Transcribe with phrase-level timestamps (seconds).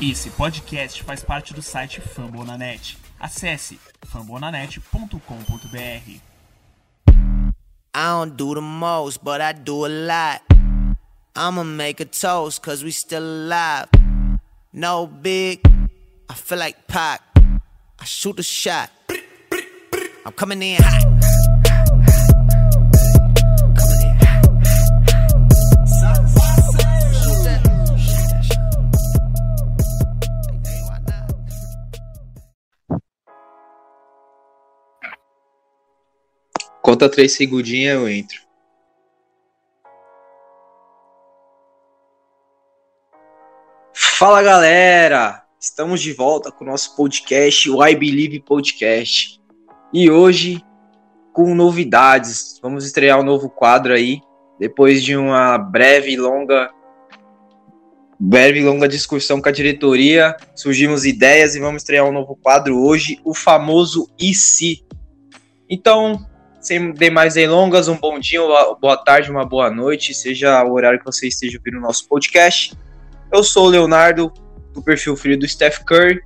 [0.00, 2.96] Esse podcast faz parte do site Fambonanet.
[3.18, 6.20] Acesse fambonanet.com.br.
[7.92, 10.42] I don't do the most, but I do a lot.
[11.34, 13.88] I'ma make a toast, cause we still alive.
[14.72, 15.62] No big,
[16.28, 17.20] I feel like Pac.
[17.98, 18.92] I shoot a shot.
[20.24, 21.07] I'm coming in hot.
[36.98, 38.40] Conta três segundinhos eu entro.
[43.94, 45.44] Fala galera!
[45.60, 49.40] Estamos de volta com o nosso podcast, o I Believe Podcast.
[49.92, 50.60] E hoje,
[51.32, 54.20] com novidades, vamos estrear um novo quadro aí,
[54.58, 56.68] depois de uma breve e longa
[58.18, 62.76] breve e longa discussão com a diretoria, surgimos ideias e vamos estrear um novo quadro
[62.76, 64.84] hoje, o famoso e se.
[65.70, 66.26] Então,
[66.68, 70.98] sem demais delongas, um bom dia, uma boa tarde, uma boa noite, seja o horário
[70.98, 72.76] que você esteja ouvindo o nosso podcast.
[73.32, 74.30] Eu sou o Leonardo,
[74.74, 76.20] do perfil filho do Steph Curry,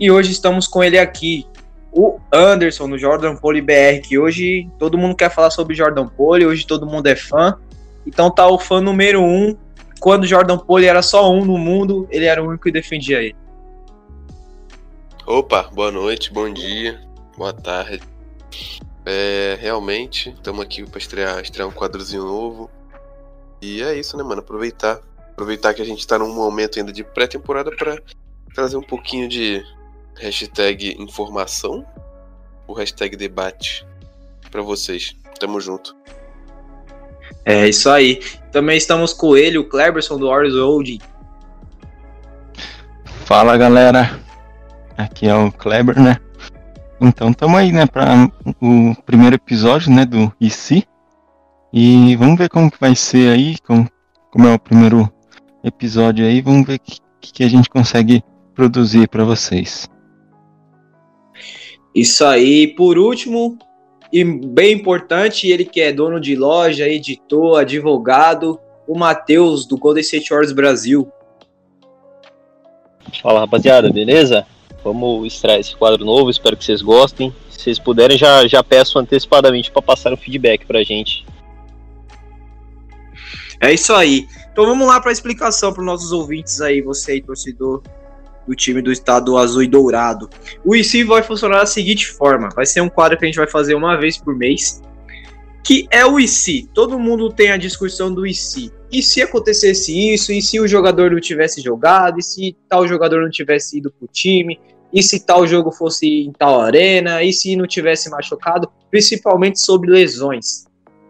[0.00, 1.46] e hoje estamos com ele aqui,
[1.92, 6.46] o Anderson, do Jordan Pole BR, que hoje todo mundo quer falar sobre Jordan Pole,
[6.46, 7.58] hoje todo mundo é fã,
[8.06, 9.54] então tá o fã número um,
[10.00, 13.36] quando Jordan Pole era só um no mundo, ele era o único que defendia ele.
[15.26, 16.98] Opa, boa noite, bom dia,
[17.36, 18.15] boa tarde.
[19.08, 22.68] É, realmente, estamos aqui para estrear, estrear um quadrozinho novo.
[23.62, 24.40] E é isso, né, mano?
[24.40, 25.00] Aproveitar.
[25.30, 28.02] Aproveitar que a gente tá num momento ainda de pré-temporada para
[28.52, 29.62] trazer um pouquinho de
[30.16, 31.86] hashtag informação,
[32.66, 33.86] o hashtag debate
[34.50, 35.14] para vocês.
[35.38, 35.94] Tamo junto.
[37.44, 38.20] É isso aí.
[38.50, 40.98] Também estamos com ele, o Cleberson do Warriors Old.
[43.24, 44.18] Fala galera,
[44.96, 46.18] aqui é o Kleber, né?
[47.00, 48.30] Então estamos aí, né, para
[48.60, 50.84] o primeiro episódio, né, do IC.
[51.72, 53.88] E vamos ver como que vai ser aí, como,
[54.30, 55.12] como é o primeiro
[55.62, 58.22] episódio aí, vamos ver o que, que a gente consegue
[58.54, 59.90] produzir para vocês.
[61.94, 62.68] Isso aí.
[62.68, 63.58] Por último,
[64.12, 70.02] e bem importante, ele que é dono de loja, editor, advogado, o Matheus do Golden
[70.02, 71.10] State Warriors Brasil.
[73.22, 74.46] Fala rapaziada, beleza?
[74.86, 77.34] Vamos estrear esse quadro novo, espero que vocês gostem.
[77.50, 81.26] Se vocês puderem, já, já peço antecipadamente para passar o feedback pra gente.
[83.60, 84.28] É isso aí.
[84.52, 87.82] Então vamos lá para a explicação para os nossos ouvintes aí, você aí, torcedor
[88.46, 90.30] do time do estado azul e dourado.
[90.64, 93.50] O IC vai funcionar da seguinte forma: vai ser um quadro que a gente vai
[93.50, 94.80] fazer uma vez por mês,
[95.64, 96.68] que é o IC.
[96.72, 98.70] Todo mundo tem a discussão do IC.
[98.92, 100.30] E se acontecesse isso?
[100.30, 102.20] E se o jogador não tivesse jogado?
[102.20, 104.60] E se tal jogador não tivesse ido pro time?
[104.96, 107.22] E se tal jogo fosse em tal arena?
[107.22, 108.72] E se não tivesse machucado?
[108.90, 110.64] Principalmente sobre lesões.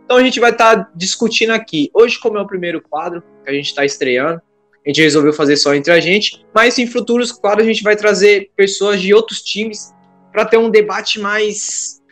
[0.04, 1.88] Então a gente vai estar tá discutindo aqui.
[1.94, 4.42] Hoje, como é o primeiro quadro que a gente está estreando,
[4.84, 7.94] a gente resolveu fazer só entre a gente, mas em futuros quadros a gente vai
[7.94, 9.94] trazer pessoas de outros times
[10.32, 12.02] para ter um debate mais,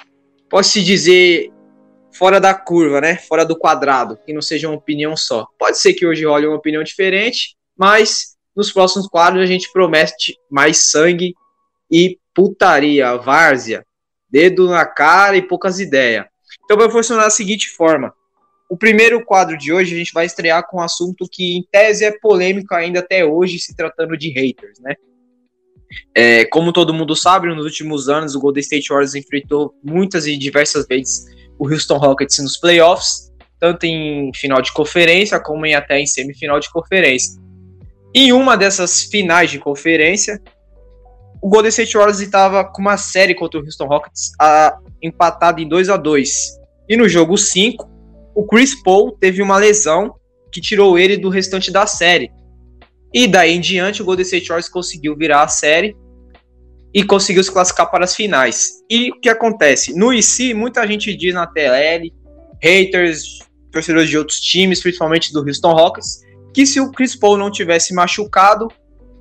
[0.49, 1.51] posso dizer,
[2.13, 3.17] fora da curva, né?
[3.17, 5.45] Fora do quadrado, que não seja uma opinião só.
[5.59, 10.37] Pode ser que hoje role uma opinião diferente, mas nos próximos quadros a gente promete
[10.49, 11.35] mais sangue
[11.95, 13.87] e putaria, várzea,
[14.29, 16.25] dedo na cara e poucas ideias.
[16.65, 18.13] Então vai funcionar da seguinte forma.
[18.69, 22.05] O primeiro quadro de hoje a gente vai estrear com um assunto que, em tese,
[22.05, 24.97] é polêmico ainda até hoje, se tratando de haters, né?
[26.13, 30.37] É, como todo mundo sabe, nos últimos anos o Golden State Warriors enfrentou muitas e
[30.37, 31.27] diversas vezes
[31.57, 36.59] o Houston Rockets nos playoffs, tanto em final de conferência como em até em semifinal
[36.59, 37.41] de conferência.
[38.13, 40.43] Em uma dessas finais de conferência,
[41.45, 45.69] o Golden State Warriors estava com uma série contra o Houston Rockets a, empatado em
[45.69, 47.87] 2 a 2 E no jogo 5,
[48.35, 50.15] o Chris Paul teve uma lesão
[50.51, 52.31] que tirou ele do restante da série.
[53.13, 55.95] E daí em diante, o Golden State Warriors conseguiu virar a série
[56.95, 58.83] e conseguiu se classificar para as finais.
[58.91, 59.95] E o que acontece?
[59.95, 62.11] No IC, muita gente diz na TL,
[62.63, 63.41] haters,
[63.71, 66.23] torcedores de outros times, principalmente do Houston Rockets,
[66.55, 68.69] que se o Chris Paul não tivesse machucado,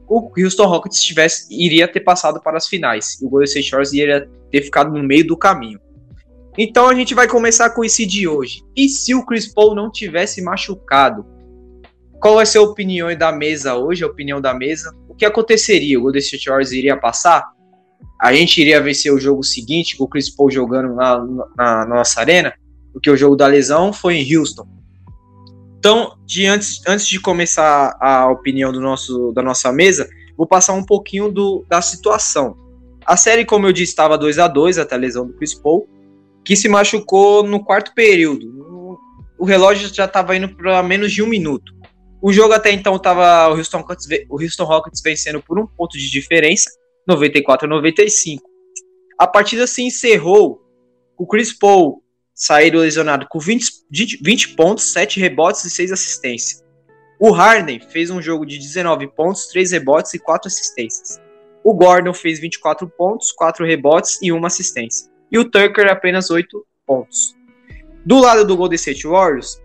[0.08, 3.20] o Houston Rockets tivesse, iria ter passado para as finais.
[3.22, 5.80] E o Golden State Warriors iria ter ficado no meio do caminho.
[6.58, 8.62] Então a gente vai começar com esse de hoje.
[8.76, 11.26] E se o Chris Paul não tivesse machucado?
[12.20, 14.96] Qual vai ser a opinião da mesa hoje, a opinião da mesa?
[15.10, 15.98] O que aconteceria?
[15.98, 17.52] O Golden State Warriors iria passar?
[18.22, 21.86] A gente iria vencer o jogo seguinte, com o Chris Paul jogando na, na, na
[21.86, 22.54] nossa arena?
[22.94, 24.66] Porque o jogo da lesão foi em Houston.
[25.84, 30.72] Então, de antes, antes de começar a opinião do nosso, da nossa mesa, vou passar
[30.72, 32.56] um pouquinho do, da situação.
[33.06, 35.86] A série, como eu disse, estava 2 a 2 até a lesão do Chris Paul,
[36.46, 38.98] que se machucou no quarto período.
[39.38, 41.74] O relógio já estava indo para menos de um minuto.
[42.22, 43.84] O jogo até então estava o Houston,
[44.30, 46.72] o Houston Rockets vencendo por um ponto de diferença,
[47.06, 48.42] 94 a 95.
[49.20, 50.62] A partida se encerrou
[51.18, 52.02] o Chris Paul
[52.46, 53.86] saíram lesionado com 20,
[54.22, 56.62] 20 pontos, 7 rebotes e 6 assistências.
[57.18, 61.22] O Harden fez um jogo de 19 pontos, 3 rebotes e 4 assistências.
[61.64, 65.10] O Gordon fez 24 pontos, 4 rebotes e 1 assistência.
[65.32, 67.34] E o Tucker apenas 8 pontos.
[68.06, 69.62] Do lado do Golden State Warriors,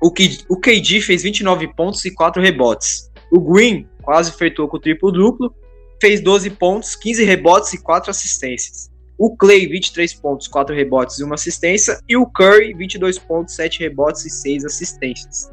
[0.00, 0.12] o,
[0.48, 3.10] o KD fez 29 pontos e 4 rebotes.
[3.32, 5.52] O Green quase feitou com o triplo-duplo,
[6.00, 8.94] fez 12 pontos, 15 rebotes e 4 assistências.
[9.18, 12.00] O Clay, 23 pontos, 4 rebotes e 1 assistência.
[12.08, 15.50] E o Curry, 22 pontos, 7 rebotes e 6 assistências.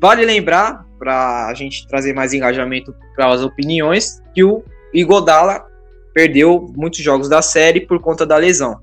[0.00, 5.66] Vale lembrar, para a gente trazer mais engajamento para as opiniões, que o Igodala
[6.12, 8.78] perdeu muitos jogos da série por conta da lesão.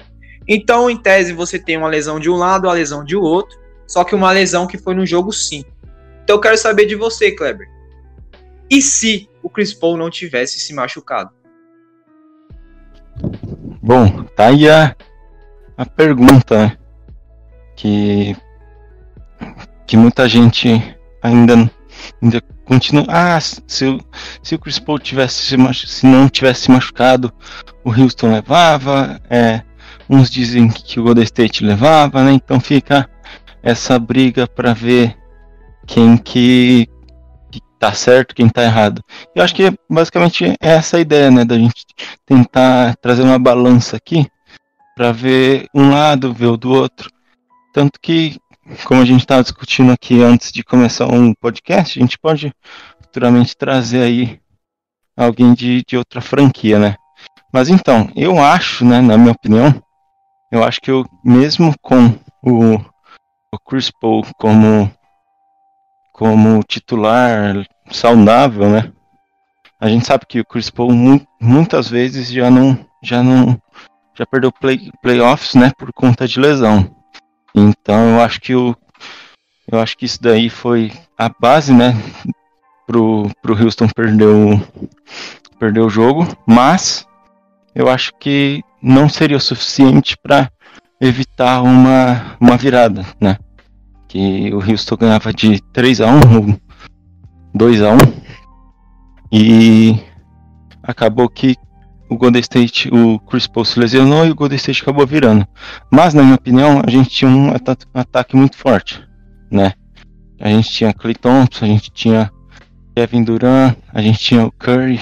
[0.48, 3.58] Então, em tese, você tem uma lesão de um lado, a lesão de outro,
[3.88, 5.70] só que uma lesão que foi no jogo 5.
[6.24, 7.68] Então, eu quero saber de você, Kleber.
[8.70, 11.32] E se o Chris Paul não tivesse se machucado?
[13.86, 14.96] Bom, tá aí a,
[15.76, 16.78] a pergunta né?
[17.76, 18.34] que,
[19.86, 20.82] que muita gente
[21.22, 21.70] ainda,
[22.22, 23.06] ainda continua.
[23.10, 24.00] Ah, se, o,
[24.42, 27.30] se o Chris Paul tivesse se não tivesse machucado,
[27.84, 29.20] o Houston levava.
[29.30, 29.62] É,
[30.10, 32.32] uns dizem que o Golden State levava, né?
[32.32, 33.10] Então fica
[33.62, 35.14] essa briga para ver
[35.86, 36.88] quem que
[37.84, 39.04] tá certo, quem tá errado.
[39.36, 41.84] Eu acho que basicamente é essa a ideia, né, da gente
[42.26, 44.26] tentar trazer uma balança aqui
[44.96, 47.10] para ver um lado, ver o do outro.
[47.74, 48.40] Tanto que,
[48.86, 52.54] como a gente estava discutindo aqui antes de começar um podcast, a gente pode
[53.02, 54.40] futuramente trazer aí
[55.18, 56.96] alguém de, de outra franquia, né?
[57.52, 59.84] Mas então, eu acho, né, na minha opinião,
[60.50, 62.76] eu acho que eu, mesmo com o,
[63.54, 64.90] o Chris Paul como
[66.14, 68.92] como titular saudável, né?
[69.80, 73.60] A gente sabe que o Chris Paul mu muitas vezes já não, já não,
[74.18, 76.90] já perdeu play, playoffs, né, por conta de lesão.
[77.54, 78.76] Então eu acho que o,
[79.70, 81.94] eu acho que isso daí foi a base, né,
[82.88, 84.62] pro, pro Houston perder o,
[85.60, 87.06] perder o jogo, mas
[87.76, 90.50] eu acho que não seria o suficiente para
[91.02, 93.38] evitar uma, uma virada, né?
[94.08, 96.58] Que o Houston ganhava de 3 a 1
[97.54, 97.98] 2 a 1
[99.32, 100.00] e
[100.84, 101.56] acabou que
[102.10, 105.48] o Golden State, o Chris Paul se lesionou e o Golden State acabou virando.
[105.92, 107.52] Mas, na minha opinião, a gente tinha um,
[107.94, 109.04] ataque muito forte,
[109.52, 109.74] né?
[110.40, 112.32] A gente tinha Clay Thompson, a gente tinha
[112.96, 115.02] Kevin Durant, a gente tinha o Curry,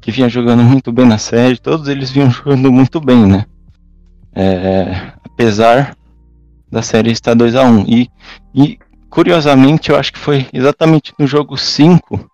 [0.00, 3.46] que vinha jogando muito bem na série, todos eles vinham jogando muito bem, né?
[4.34, 5.96] É, apesar
[6.70, 8.08] da série estar 2 a 1 e,
[8.54, 8.78] e
[9.12, 12.26] curiosamente, eu acho que foi exatamente no jogo 5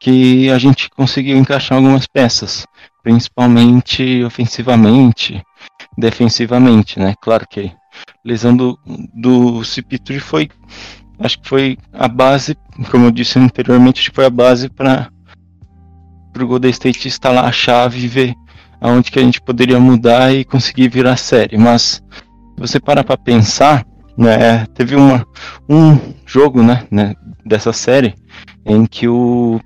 [0.00, 2.66] que a gente conseguiu encaixar algumas peças,
[3.04, 5.40] principalmente ofensivamente,
[5.96, 7.14] defensivamente, né?
[7.22, 7.72] Claro que
[8.24, 8.76] lesão do,
[9.14, 10.50] do Cipitri foi,
[11.20, 12.58] acho que foi a base,
[12.90, 15.08] como eu disse anteriormente, foi a base para
[16.36, 18.34] o Golden State instalar a chave e ver
[18.80, 21.56] aonde que a gente poderia mudar e conseguir virar série.
[21.56, 22.02] Mas se
[22.58, 23.84] você parar para pensar,
[24.18, 25.24] né, teve uma,
[25.68, 25.96] um
[26.26, 27.14] jogo né, né,
[27.46, 28.16] dessa série
[28.66, 29.60] em que o,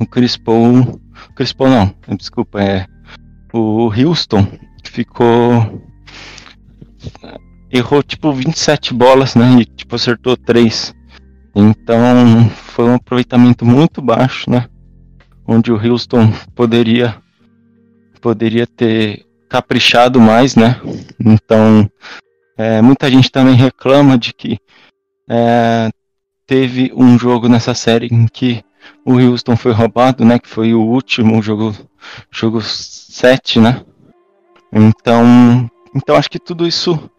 [0.00, 0.98] o Chris Paul,
[1.34, 2.86] Chris Paul não, desculpa, é
[3.52, 4.46] o Houston
[4.82, 5.82] ficou
[7.70, 10.94] errou tipo 27 bolas, né, e tipo acertou 3.
[11.54, 14.68] Então foi um aproveitamento muito baixo, né,
[15.46, 17.14] onde o Houston poderia
[18.22, 20.80] poderia ter caprichado mais, né?
[21.20, 21.88] Então
[22.56, 24.58] é, muita gente também reclama de que
[25.28, 25.90] é,
[26.46, 28.64] teve um jogo nessa série em que
[29.04, 30.38] o Houston foi roubado, né?
[30.38, 31.74] Que foi o último jogo,
[32.30, 33.84] jogo 7, né?
[34.72, 37.10] Então, então acho que tudo isso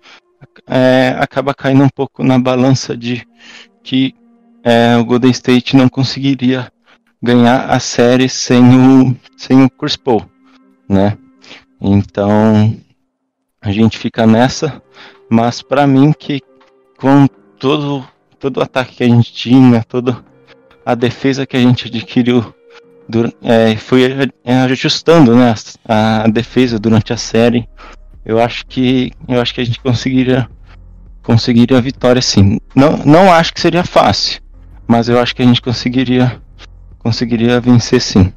[0.67, 3.25] é, acaba caindo um pouco na balança de
[3.84, 4.13] que
[4.63, 6.72] é, o Golden State não conseguiria
[7.22, 10.25] ganhar a série sem o, sem o Chris Paul,
[10.89, 11.17] né?
[11.79, 12.75] Então
[13.67, 14.81] a gente fica nessa.
[15.29, 16.41] Mas para mim que
[16.97, 17.27] com
[17.59, 18.07] todo
[18.39, 20.24] todo o ataque que a gente tinha, toda
[20.86, 22.53] a defesa que a gente adquiriu
[23.41, 25.53] é, foi ajustando né,
[25.86, 27.67] a, a, defesa durante a série.
[28.25, 30.50] Eu acho que eu acho que a gente conseguiria
[31.24, 32.59] conseguiria a vitória sim.
[32.75, 34.41] Não, não acho que seria fácil,
[34.88, 36.41] mas eu acho que a gente conseguiria
[37.00, 38.31] conseguiria vencer sim.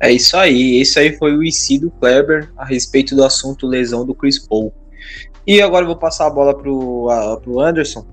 [0.00, 0.80] É isso aí.
[0.80, 4.72] Esse aí foi o IC do Kleber a respeito do assunto lesão do Chris Paul.
[5.46, 8.06] E agora eu vou passar a bola pro, a, pro Anderson.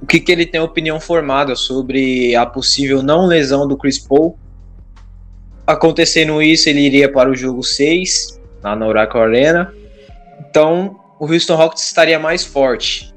[0.00, 4.38] O que, que ele tem opinião formada sobre a possível não lesão do Chris Paul.
[5.66, 9.74] Acontecendo isso, ele iria para o jogo 6, lá na Oracle Arena.
[10.40, 13.12] Então, o Houston Rockets estaria mais forte.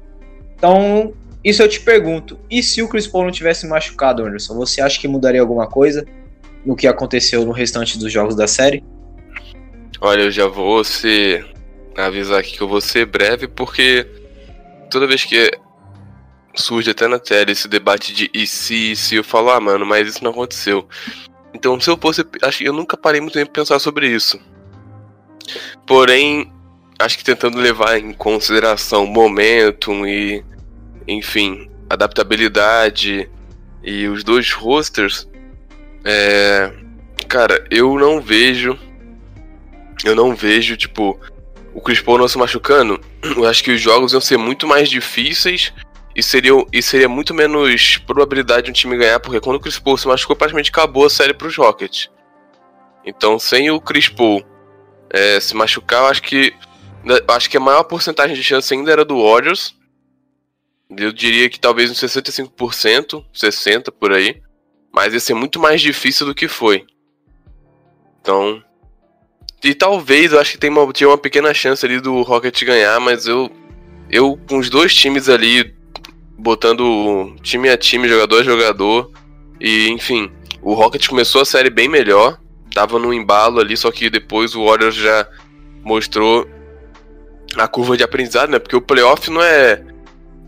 [0.56, 1.12] Então,
[1.44, 2.38] isso eu te pergunto.
[2.50, 4.54] E se o Chris Paul não tivesse machucado, Anderson?
[4.56, 6.04] Você acha que mudaria alguma coisa
[6.64, 8.84] no que aconteceu no restante dos jogos da série?
[10.00, 11.46] Olha, eu já vou ser
[11.96, 14.06] avisar aqui que eu vou ser breve, porque
[14.90, 15.50] toda vez que
[16.54, 19.86] surge até na tela esse debate de e se, e se, eu falo, ah, mano,
[19.86, 20.86] mas isso não aconteceu.
[21.54, 22.24] Então, se eu fosse.
[22.42, 24.40] Acho que eu nunca parei muito tempo pensar sobre isso.
[25.86, 26.50] Porém,
[26.98, 30.44] acho que tentando levar em consideração momentum e,
[31.06, 33.30] enfim, adaptabilidade
[33.82, 35.28] e os dois rosters,
[36.04, 36.72] é,
[37.28, 38.78] cara, eu não vejo.
[40.04, 41.18] Eu não vejo, tipo,
[41.74, 43.00] o Chris Paul não se machucando.
[43.22, 45.72] Eu acho que os jogos iam ser muito mais difíceis
[46.14, 49.78] e seria, e seria muito menos probabilidade de um time ganhar, porque quando o Chris
[49.78, 52.10] Paul se machucou, praticamente acabou a série pros Rockets.
[53.04, 54.44] Então, sem o Chris Paul
[55.10, 56.54] é, se machucar, eu acho que
[57.26, 59.74] acho que a maior porcentagem de chance ainda era do Warriors.
[60.88, 64.40] Eu diria que talvez uns 65%, 60% por aí.
[64.92, 66.84] Mas ia ser muito mais difícil do que foi.
[68.20, 68.62] Então.
[69.64, 73.00] E talvez eu acho que tem uma, tinha uma pequena chance ali do Rocket ganhar,
[73.00, 73.50] mas eu.
[74.10, 75.74] Eu, com os dois times ali,
[76.36, 79.10] botando time a time, jogador a jogador.
[79.58, 80.30] E, enfim,
[80.60, 82.38] o Rocket começou a série bem melhor.
[82.74, 85.26] Tava no embalo ali, só que depois o Warriors já
[85.82, 86.46] mostrou
[87.56, 88.58] a curva de aprendizado, né?
[88.58, 89.82] Porque o playoff não é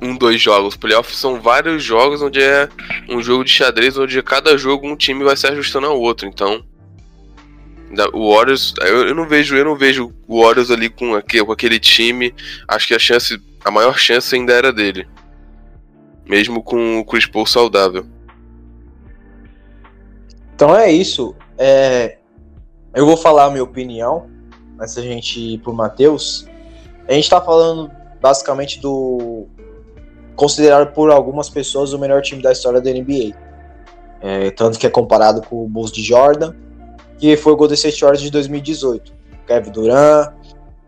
[0.01, 0.77] um, dois jogos.
[0.77, 2.69] Playoffs são vários jogos onde é
[3.09, 6.27] um jogo de xadrez, onde cada jogo um time vai se ajustando ao outro.
[6.27, 6.65] Então,
[8.13, 11.53] o Warriors, eu, eu não vejo, eu não vejo o Warriors ali com aquele, com
[11.53, 12.35] aquele time.
[12.67, 15.07] Acho que a chance, a maior chance ainda era dele,
[16.27, 18.07] mesmo com o Chris Paul saudável.
[20.55, 21.35] Então é isso.
[21.59, 22.19] É,
[22.95, 24.31] eu vou falar a minha opinião
[24.81, 26.47] antes da gente ir pro Matheus.
[27.09, 29.47] A gente tá falando basicamente do
[30.37, 33.35] considerado por algumas pessoas o melhor time da história da NBA.
[34.21, 36.55] É, tanto que é comparado com o Bulls de Jordan,
[37.19, 39.13] que foi o Golden State Warriors de 2018.
[39.47, 40.33] Kevin Durant,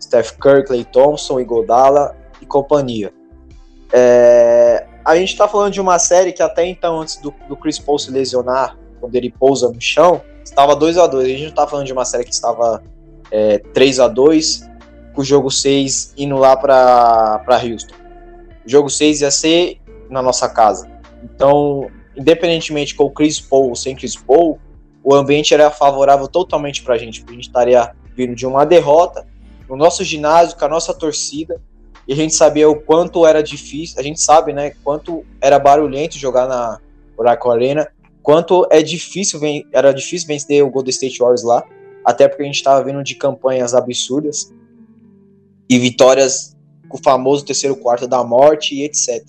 [0.00, 3.12] Steph Curry, Clay Thompson, Iguodala e companhia.
[3.92, 7.78] É, a gente está falando de uma série que até então, antes do, do, Chris
[7.78, 11.48] Paul se lesionar, quando ele pousa no chão, estava 2 a 2 A gente não
[11.50, 12.82] está falando de uma série que estava
[13.30, 14.68] é, 3 a 2
[15.14, 17.94] com o jogo 6 indo lá para Houston.
[18.66, 19.80] Jogo 6 ia ser
[20.11, 20.90] na nossa casa.
[21.23, 24.58] Então, independentemente com o Chris Paul ou sem Chris Paul,
[25.02, 28.64] o ambiente era favorável totalmente para a gente, porque a gente estaria vindo de uma
[28.64, 29.26] derrota
[29.68, 31.61] no nosso ginásio, com a nossa torcida,
[32.08, 36.16] e a gente sabia o quanto era difícil, a gente sabe, né, quanto era barulhento
[36.16, 36.80] jogar na
[37.16, 37.88] Oracle Arena,
[38.23, 39.40] quanto é difícil,
[39.73, 41.64] era difícil vencer o Golden State Warriors lá,
[42.04, 44.52] até porque a gente estava vindo de campanhas absurdas
[45.68, 46.55] e vitórias
[46.90, 49.22] o famoso terceiro quarto da morte e etc.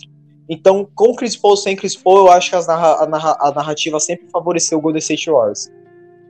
[0.49, 3.99] Então, com Chris Paul sem Chris Paul, eu acho que narra a, narra a, narrativa
[3.99, 5.69] sempre favoreceu o Golden State Warriors.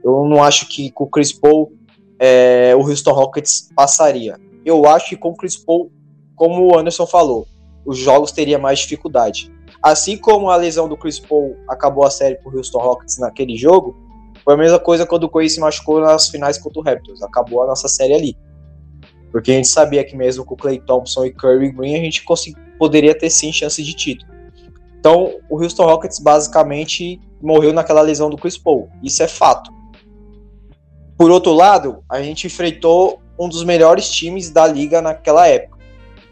[0.03, 1.71] Eu não acho que com Chris Paul
[2.19, 4.39] é, o Houston Rockets passaria.
[4.65, 5.91] Eu acho que com Chris Paul,
[6.35, 7.47] como o Anderson falou,
[7.85, 9.51] os jogos teria mais dificuldade.
[9.81, 13.95] Assim como a lesão do Chris Paul acabou a série pro Houston Rockets naquele jogo,
[14.43, 17.21] foi a mesma coisa quando o Curry se machucou nas finais contra o Raptors.
[17.21, 18.37] Acabou a nossa série ali.
[19.37, 22.25] Porque a gente sabia que mesmo com Clay Thompson e Curry Green a gente
[22.79, 24.33] poderia ter sim chance de título.
[24.99, 28.89] Então, o Houston Rockets basicamente morreu naquela lesão do Chris Paul.
[29.03, 29.71] Isso é fato.
[31.15, 35.77] Por outro lado, a gente enfrentou um dos melhores times da liga naquela época,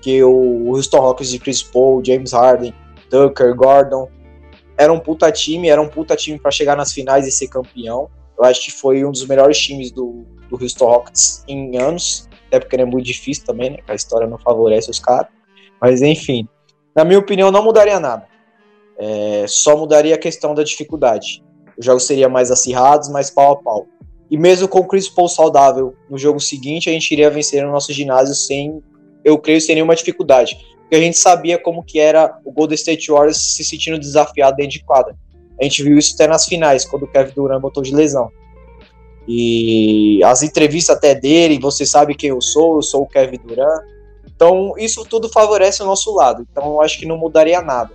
[0.01, 2.73] que o Houston Rockets de Chris Paul, James Harden,
[3.11, 4.09] Tucker, Gordon,
[4.75, 8.09] era um puta time, era um puta time para chegar nas finais e ser campeão.
[8.35, 12.59] Eu acho que foi um dos melhores times do, do Houston Rockets em anos até
[12.59, 13.77] porque é muito difícil também, né?
[13.87, 15.27] A história não favorece os caras.
[15.81, 16.47] Mas enfim,
[16.95, 18.27] na minha opinião, não mudaria nada.
[18.97, 21.43] É, só mudaria a questão da dificuldade.
[21.77, 23.87] Os jogos seriam mais acirrados, mais pau a pau.
[24.31, 27.71] E mesmo com o Chris Paul saudável no jogo seguinte, a gente iria vencer no
[27.71, 28.81] nosso ginásio sem,
[29.23, 30.57] eu creio, sem nenhuma dificuldade.
[30.79, 34.71] Porque a gente sabia como que era o Golden State Warriors se sentindo desafiado dentro
[34.71, 35.15] de quadra.
[35.59, 38.31] A gente viu isso até nas finais, quando o Kevin Durant botou de lesão.
[39.27, 43.83] E as entrevistas até dele, você sabe quem eu sou, eu sou o Kevin Durant.
[44.27, 46.45] Então, isso tudo favorece o nosso lado.
[46.51, 47.91] Então, eu acho que não mudaria nada.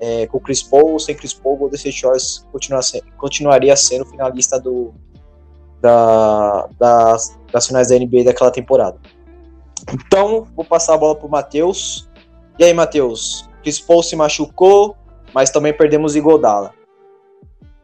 [0.00, 2.46] É, com o Chris Paul ou sem Chris Paul, o Golden State Warriors
[3.16, 4.94] continuaria sendo finalista do,
[5.80, 8.98] da, das, das finais da NBA daquela temporada.
[9.92, 12.08] Então, vou passar a bola pro Matheus.
[12.58, 13.48] E aí, Matheus?
[13.62, 14.96] Chris Paul se machucou,
[15.34, 16.72] mas também perdemos Igodala.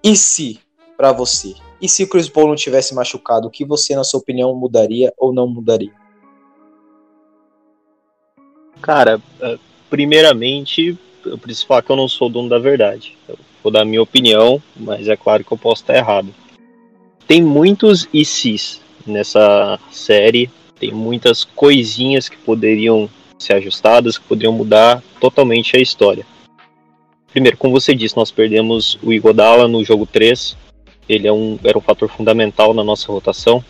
[0.02, 0.60] E se,
[0.96, 4.20] para você, e se o Chris Paul não tivesse machucado, o que você, na sua
[4.20, 5.92] opinião, mudaria ou não mudaria?
[8.80, 13.16] Cara, eh, primeiramente, eu preciso falar que eu não sou dono da verdade.
[13.28, 16.34] Eu vou dar a minha opinião, mas é claro que eu posso estar errado.
[17.26, 25.02] Tem muitos sis nessa série, tem muitas coisinhas que poderiam ser ajustadas, que poderiam mudar
[25.20, 26.26] totalmente a história.
[27.32, 30.56] Primeiro, como você disse, nós perdemos o Igodala no jogo 3.
[31.08, 33.64] Ele é um, era um fator fundamental na nossa rotação.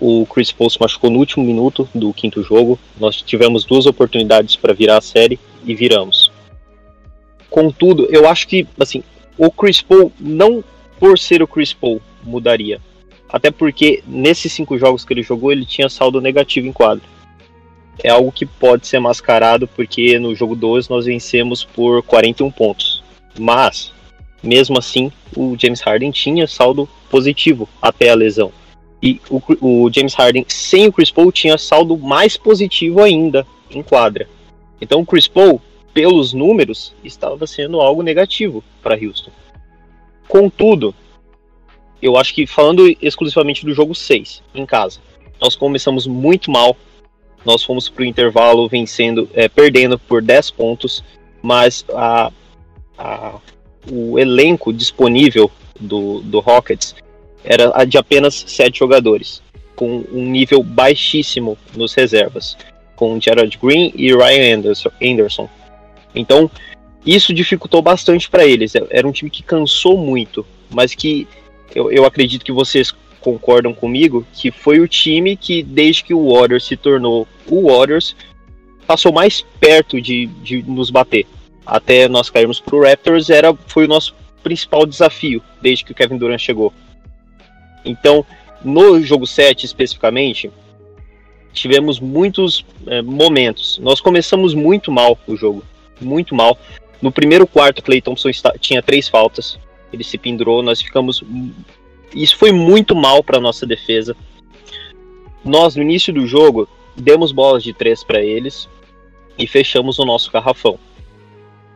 [0.00, 2.78] O Chris Paul se machucou no último minuto do quinto jogo.
[2.98, 6.32] Nós tivemos duas oportunidades para virar a série e viramos.
[7.48, 9.02] Contudo, eu acho que assim,
[9.38, 10.62] o Chris Paul, não
[10.98, 12.80] por ser o Chris Paul, mudaria.
[13.28, 17.04] Até porque nesses cinco jogos que ele jogou, ele tinha saldo negativo em quadro.
[18.02, 23.02] É algo que pode ser mascarado, porque no jogo 12 nós vencemos por 41 pontos.
[23.38, 23.92] Mas,
[24.44, 28.52] mesmo assim, o James Harden tinha saldo positivo até a lesão.
[29.02, 33.82] E o, o James Harden sem o Chris Paul tinha saldo mais positivo ainda em
[33.82, 34.28] quadra.
[34.80, 35.60] Então o Chris Paul,
[35.92, 39.30] pelos números, estava sendo algo negativo para Houston.
[40.28, 40.94] Contudo,
[42.00, 45.00] eu acho que falando exclusivamente do jogo 6, em casa,
[45.40, 46.76] nós começamos muito mal.
[47.44, 51.04] Nós fomos para o intervalo vencendo, é, perdendo por 10 pontos,
[51.42, 52.32] mas a,
[52.96, 53.38] a,
[53.90, 56.94] o elenco disponível do, do Rockets
[57.44, 59.42] era de apenas 7 jogadores,
[59.76, 62.56] com um nível baixíssimo nos reservas,
[62.96, 64.62] com Gerald Green e Ryan.
[65.02, 65.48] Anderson.
[66.14, 66.50] Então,
[67.04, 68.72] isso dificultou bastante para eles.
[68.90, 71.28] Era um time que cansou muito, mas que
[71.74, 76.32] eu, eu acredito que vocês concordam comigo, que foi o time que, desde que o
[76.32, 78.14] Warriors se tornou o Warriors,
[78.86, 81.26] passou mais perto de, de nos bater.
[81.66, 86.18] Até nós cairmos pro Raptors, era, foi o nosso principal desafio, desde que o Kevin
[86.18, 86.72] Durant chegou.
[87.84, 88.24] Então,
[88.62, 90.50] no jogo 7 especificamente,
[91.52, 93.78] tivemos muitos é, momentos.
[93.78, 95.62] Nós começamos muito mal o jogo,
[96.00, 96.58] muito mal.
[97.00, 99.58] No primeiro quarto, Clay Thompson tinha três faltas
[99.94, 101.22] ele se pendurou, nós ficamos.
[102.14, 104.16] Isso foi muito mal para nossa defesa.
[105.44, 108.68] Nós, no início do jogo, demos bolas de três para eles
[109.38, 110.78] e fechamos o nosso garrafão.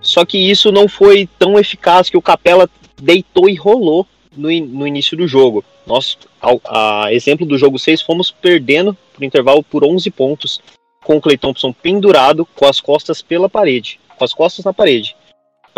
[0.01, 2.69] Só que isso não foi tão eficaz que o Capela
[3.01, 4.07] deitou e rolou
[4.37, 5.65] no, no início do jogo.
[5.87, 10.61] Nós, a, a exemplo do jogo 6, fomos perdendo por intervalo por 11 pontos,
[11.05, 15.17] com o Clay Thompson pendurado com as costas pela parede, com as costas na parede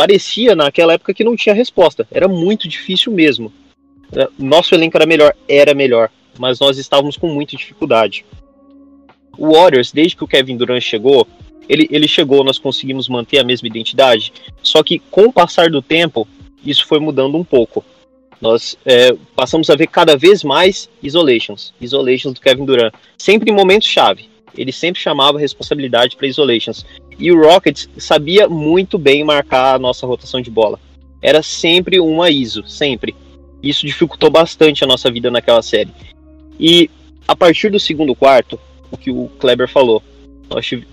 [0.00, 2.08] parecia naquela época que não tinha resposta.
[2.10, 3.52] Era muito difícil mesmo.
[4.16, 8.24] É, nosso elenco era melhor, era melhor, mas nós estávamos com muita dificuldade.
[9.36, 11.28] O Warriors, desde que o Kevin Durant chegou,
[11.68, 15.80] ele, ele chegou, nós conseguimos manter a mesma identidade, só que com o passar do
[15.80, 16.26] tempo,
[16.64, 17.84] isso foi mudando um pouco.
[18.40, 23.54] Nós é, passamos a ver cada vez mais isolations, isolations do Kevin Durant, sempre em
[23.54, 24.30] momentos chave.
[24.56, 26.84] Ele sempre chamava responsabilidade para isolations.
[27.18, 30.80] E o Rockets sabia muito bem marcar a nossa rotação de bola.
[31.22, 33.14] Era sempre uma ISO, sempre.
[33.62, 35.90] Isso dificultou bastante a nossa vida naquela série.
[36.58, 36.90] E
[37.28, 38.58] a partir do segundo quarto,
[38.90, 40.02] o que o Kleber falou,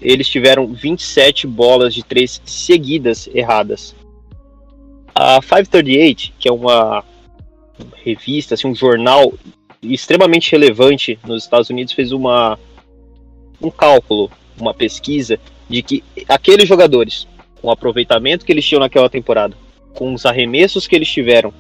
[0.02, 3.96] eles tiveram 27 bolas de três seguidas erradas.
[5.16, 7.04] A 538, que é uma
[8.04, 9.34] revista, assim, um jornal
[9.82, 12.58] extremamente relevante nos Estados Unidos, fez uma,
[13.62, 15.40] um cálculo, uma pesquisa
[15.70, 17.28] de que aqueles jogadores,
[17.60, 19.56] com o aproveitamento que eles tinham naquela temporada,
[19.94, 21.52] com os arremessos que eles tiveram,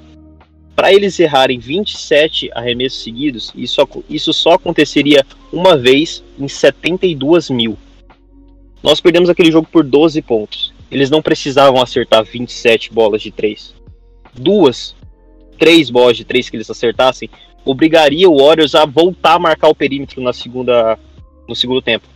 [0.75, 7.75] para eles errarem 27 arremessos seguidos, isso, isso só aconteceria uma vez em 72 mil.
[8.81, 10.73] Nós perdemos aquele jogo por 12 pontos.
[10.89, 13.75] Eles não precisavam acertar 27 bolas de 3.
[14.33, 14.95] Duas,
[15.57, 17.29] três bolas de 3 que eles acertassem,
[17.65, 20.97] obrigaria o Warriors a voltar a marcar o perímetro na segunda,
[21.47, 22.07] no segundo tempo.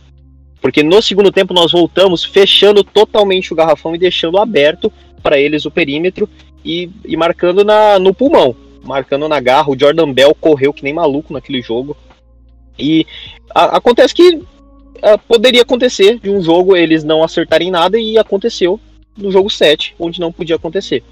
[0.60, 4.90] Porque no segundo tempo nós voltamos fechando totalmente o garrafão e deixando aberto
[5.22, 6.28] para eles o perímetro
[6.64, 9.70] e, e marcando na, no pulmão, marcando na garra.
[9.70, 11.96] O Jordan Bell correu que nem maluco naquele jogo.
[12.78, 13.04] E
[13.54, 14.40] a, acontece que
[15.02, 18.78] a, poderia acontecer de um jogo eles não acertarem nada e aconteceu
[19.16, 21.02] no jogo 7, onde não podia acontecer.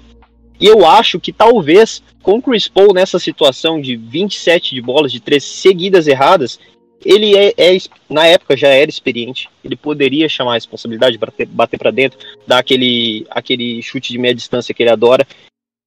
[0.59, 5.11] E eu acho que talvez com o Chris Paul nessa situação de 27 de bolas
[5.11, 6.59] de três seguidas erradas,
[7.03, 7.77] ele é, é,
[8.07, 12.59] na época já era experiente, ele poderia chamar a responsabilidade para bater para dentro, dar
[12.59, 15.25] aquele, aquele chute de meia distância que ele adora.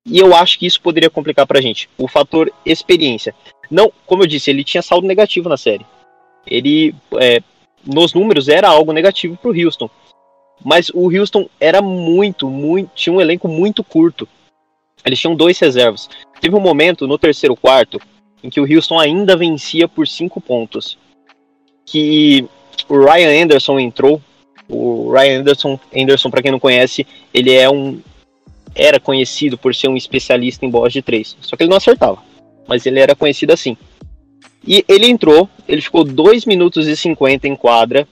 [0.07, 1.89] E eu acho que isso poderia complicar pra gente.
[1.97, 3.35] O fator experiência.
[3.71, 5.87] Não, como eu disse, ele tinha saldo negativo na série.
[6.47, 7.41] Ele, é,
[7.87, 9.89] nos números, era algo negativo pro Houston.
[10.65, 12.91] Mas o Houston era muito, muito.
[12.95, 14.29] Tinha um elenco muito curto.
[15.05, 16.09] Eles tinham dois reservas.
[16.41, 18.01] Teve um momento no terceiro quarto
[18.43, 20.99] em que o Houston ainda vencia por cinco pontos.
[21.85, 22.47] Que
[22.89, 24.21] o Ryan Anderson entrou.
[24.69, 28.01] O Ryan Anderson, Anderson para quem não conhece, ele é um
[28.75, 31.37] era conhecido por ser um especialista em bolas de três.
[31.41, 32.19] Só que ele não acertava,
[32.67, 33.77] mas ele era conhecido assim.
[34.67, 38.09] E ele entrou, ele ficou 2 minutos e 50 em quadra,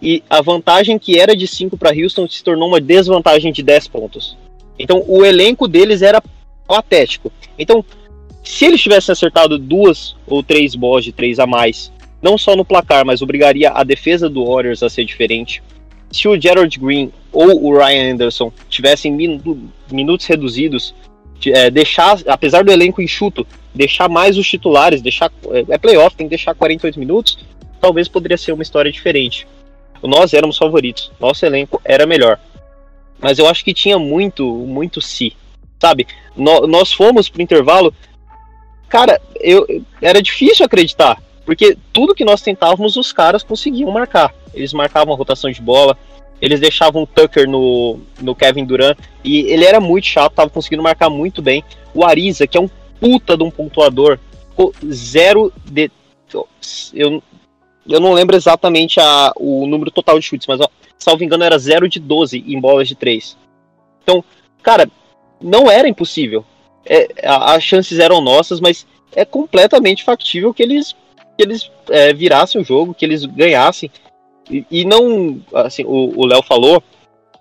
[0.00, 3.88] e a vantagem que era de 5 para Houston se tornou uma desvantagem de 10
[3.88, 4.36] pontos.
[4.78, 6.22] Então o elenco deles era
[6.66, 7.32] patético.
[7.58, 7.84] Então,
[8.44, 12.64] se eles tivessem acertado duas ou três bolas de três a mais, não só no
[12.64, 15.62] placar, mas obrigaria a defesa do Warriors a ser diferente.
[16.10, 19.12] Se o Gerald Green ou o Ryan Anderson tivessem
[19.90, 20.94] minutos reduzidos,
[21.46, 26.26] é, deixar, apesar do elenco enxuto, deixar mais os titulares, deixar é, é playoff, tem
[26.26, 27.38] que deixar 48 minutos,
[27.80, 29.46] talvez poderia ser uma história diferente.
[30.02, 32.38] Nós éramos favoritos, nosso elenco era melhor.
[33.20, 35.36] Mas eu acho que tinha muito, muito si.
[35.80, 36.06] Sabe?
[36.36, 37.92] No, nós fomos pro intervalo.
[38.88, 39.66] Cara, eu,
[40.00, 41.20] era difícil acreditar.
[41.44, 44.34] Porque tudo que nós tentávamos, os caras conseguiam marcar.
[44.54, 45.96] Eles marcavam a rotação de bola,
[46.40, 48.98] eles deixavam o Tucker no, no Kevin Durant.
[49.24, 51.64] E ele era muito chato, tava conseguindo marcar muito bem.
[51.94, 52.70] O Ariza, que é um
[53.00, 54.18] puta de um pontuador,
[54.50, 55.90] ficou zero de.
[56.92, 57.22] Eu,
[57.88, 61.58] eu não lembro exatamente a, o número total de chutes, mas ó, salvo engano era
[61.58, 63.36] 0 de 12 em bolas de 3.
[64.02, 64.22] Então,
[64.62, 64.90] cara,
[65.40, 66.44] não era impossível.
[66.84, 70.94] É, as chances eram nossas, mas é completamente factível que eles,
[71.36, 73.90] que eles é, virassem o jogo, que eles ganhassem.
[74.50, 76.82] E, não, assim, o Léo falou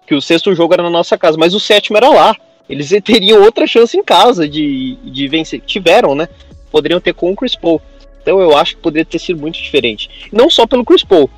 [0.07, 2.35] que o sexto jogo era na nossa casa, mas o sétimo era lá.
[2.69, 5.61] Eles teriam outra chance em casa de, de vencer.
[5.61, 6.27] Tiveram, né?
[6.71, 7.81] Poderiam ter com o Chris Paul.
[8.21, 10.09] Então eu acho que poderia ter sido muito diferente.
[10.31, 11.29] Não só pelo Chris Paul.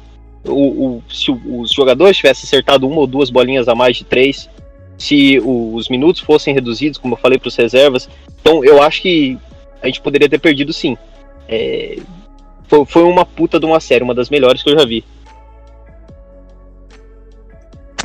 [0.45, 4.49] O, o, se os jogadores tivessem acertado uma ou duas bolinhas a mais de três,
[4.97, 8.09] se os minutos fossem reduzidos, como eu falei para os reservas,
[8.41, 9.37] então eu acho que
[9.81, 10.97] a gente poderia ter perdido sim.
[11.47, 11.97] É,
[12.67, 15.03] foi, foi uma puta de uma série, uma das melhores que eu já vi.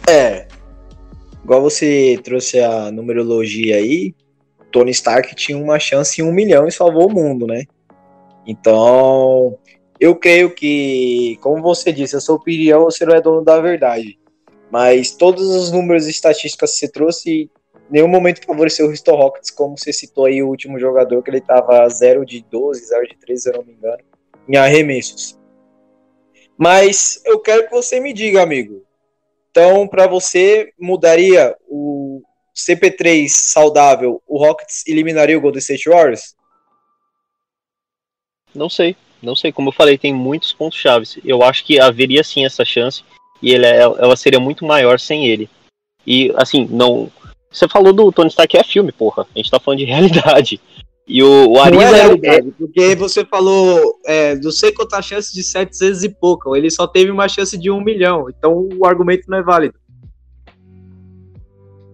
[0.08, 0.46] É,
[1.42, 4.14] igual você trouxe a numerologia aí,
[4.70, 7.64] Tony Stark tinha uma chance em um milhão e salvou o mundo, né?
[8.46, 9.56] Então,
[9.98, 14.18] eu creio que, como você disse, a sua opinião você não é dono da verdade.
[14.70, 17.50] Mas todos os números e estatísticas que você trouxe,
[17.88, 21.38] nenhum momento favoreceu o Houston Rockets, como você citou aí o último jogador, que ele
[21.38, 24.02] estava 0 de 12, 0 de 13, se eu não me engano,
[24.48, 25.38] em arremessos.
[26.58, 28.83] Mas eu quero que você me diga, amigo.
[29.56, 32.20] Então, para você, mudaria o
[32.52, 36.34] CP3 saudável, o Rockets eliminaria o Golden State Warriors?
[38.52, 39.52] Não sei, não sei.
[39.52, 41.20] Como eu falei, tem muitos pontos chaves.
[41.24, 43.04] Eu acho que haveria sim essa chance
[43.40, 45.48] e ele, é, ela seria muito maior sem ele.
[46.04, 47.08] E assim, não.
[47.48, 49.24] Você falou do Tony Stark é filme, porra.
[49.32, 50.60] A gente tá falando de realidade.
[51.06, 55.32] E o, o Ariza não é realidade, porque você falou é, não sei quantas chances
[55.32, 56.56] de sete vezes e pouco.
[56.56, 58.26] Ele só teve uma chance de um milhão.
[58.30, 59.74] Então o argumento não é válido.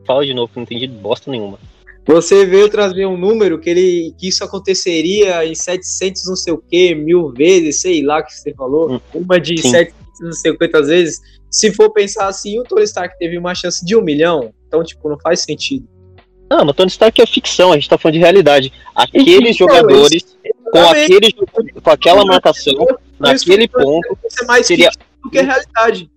[0.07, 1.59] Fala de novo, não entendi bosta nenhuma.
[2.07, 6.59] Você veio trazer um número que ele que isso aconteceria em 700 não sei o
[6.59, 9.70] que, mil vezes, sei lá que você falou, hum, uma de sim.
[9.70, 11.20] 700 não sei quantas vezes.
[11.51, 15.09] Se for pensar assim, o Tony Stark teve uma chance de um milhão, então, tipo,
[15.09, 15.88] não faz sentido.
[16.51, 18.73] Não, mas Tony Stark é ficção, a gente tá falando de realidade.
[18.93, 20.37] Aqueles jogadores,
[20.73, 22.87] com, aquele, com aquela marcação,
[23.21, 24.19] naquele ponto,
[24.65, 24.91] seria...
[25.23, 26.11] do que realidade.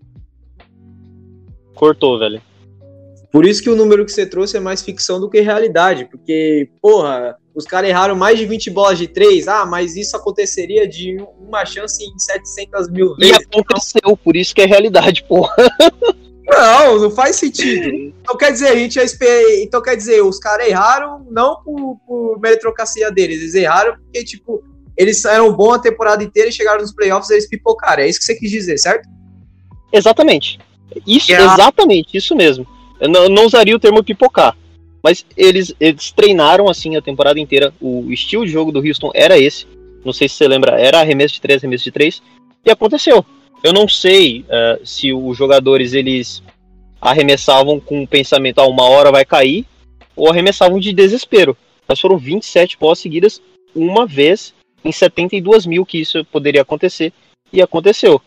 [1.75, 2.41] Cortou, velho.
[3.31, 6.69] Por isso que o número que você trouxe é mais ficção do que realidade, porque,
[6.81, 11.17] porra, os caras erraram mais de 20 bolas de três, ah, mas isso aconteceria de
[11.39, 13.37] uma chance em 700 mil vezes.
[13.37, 15.55] E aconteceu, por isso que é realidade, porra.
[16.53, 18.13] Não, não faz sentido.
[18.21, 22.39] Então quer dizer, a gente ia Então quer dizer, os caras erraram não por, por
[22.39, 24.63] meritocracia deles, eles erraram porque, tipo,
[24.97, 28.03] eles eram bons a temporada inteira e chegaram nos playoffs e eles pipocaram.
[28.03, 29.09] É isso que você quis dizer, certo?
[29.91, 30.59] Exatamente.
[31.07, 31.53] Isso, yeah.
[31.53, 32.67] exatamente, isso mesmo.
[32.99, 34.55] Eu não, não, usaria o termo pipocar.
[35.03, 37.73] Mas eles, eles treinaram assim a temporada inteira.
[37.81, 39.67] O estilo de jogo do Houston era esse.
[40.05, 42.21] Não sei se você lembra, era arremesso de três, arremesso de três.
[42.65, 43.25] E aconteceu.
[43.63, 46.43] Eu não sei uh, se os jogadores eles
[47.01, 49.65] arremessavam com o pensamento, ah, uma hora vai cair,
[50.15, 51.55] ou arremessavam de desespero.
[51.87, 53.41] Mas foram 27 pós seguidas,
[53.73, 57.13] uma vez em 72 mil que isso poderia acontecer,
[57.51, 58.21] e aconteceu.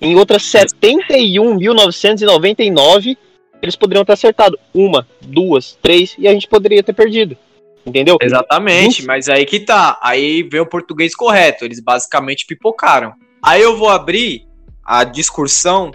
[0.00, 3.16] Em outras 71.999,
[3.62, 7.36] eles poderiam ter acertado uma, duas, três e a gente poderia ter perdido.
[7.84, 8.16] Entendeu?
[8.20, 9.98] Exatamente, mas aí que tá.
[10.00, 11.64] Aí vem o português correto.
[11.64, 13.12] Eles basicamente pipocaram.
[13.42, 14.46] Aí eu vou abrir
[14.84, 15.92] a discussão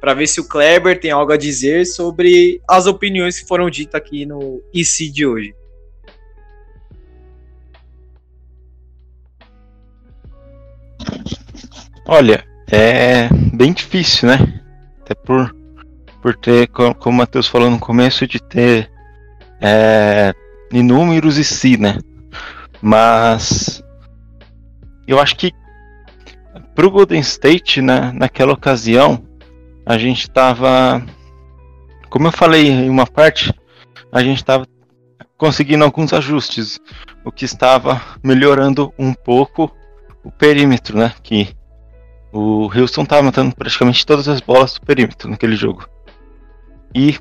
[0.00, 4.00] para ver se o Kleber tem algo a dizer sobre as opiniões que foram ditas
[4.00, 5.54] aqui no IC de hoje.
[12.06, 14.60] Olha, é bem difícil, né?
[15.02, 15.54] Até por,
[16.22, 18.90] por ter, co- como o Matheus falou no começo, de ter
[19.60, 20.32] é,
[20.72, 21.98] inúmeros si, né?
[22.80, 23.82] Mas
[25.06, 25.52] eu acho que
[26.74, 29.22] pro Golden State, né, naquela ocasião,
[29.84, 31.04] a gente tava.
[32.08, 33.52] Como eu falei em uma parte,
[34.10, 34.66] a gente tava
[35.36, 36.78] conseguindo alguns ajustes,
[37.24, 39.70] o que estava melhorando um pouco
[40.22, 41.14] o perímetro, né?
[41.22, 41.48] Que
[42.32, 45.88] o Houston estava matando praticamente todas as bolas do perímetro naquele jogo.
[46.94, 47.18] E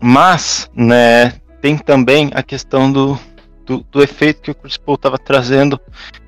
[0.00, 3.18] mas, né, tem também a questão do,
[3.66, 5.78] do, do efeito que o Chris Paul estava trazendo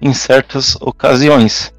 [0.00, 1.72] em certas ocasiões.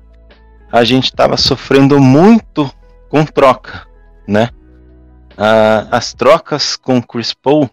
[0.73, 2.67] A gente estava sofrendo muito
[3.07, 3.85] com troca,
[4.27, 4.49] né?
[5.37, 7.69] Ah, as trocas com Chris Paul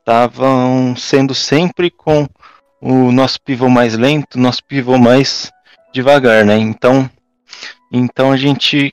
[0.00, 2.26] estavam sendo sempre com
[2.80, 5.52] o nosso pivô mais lento, nosso pivô mais
[5.92, 6.58] devagar, né?
[6.58, 7.08] Então,
[7.92, 8.92] então a gente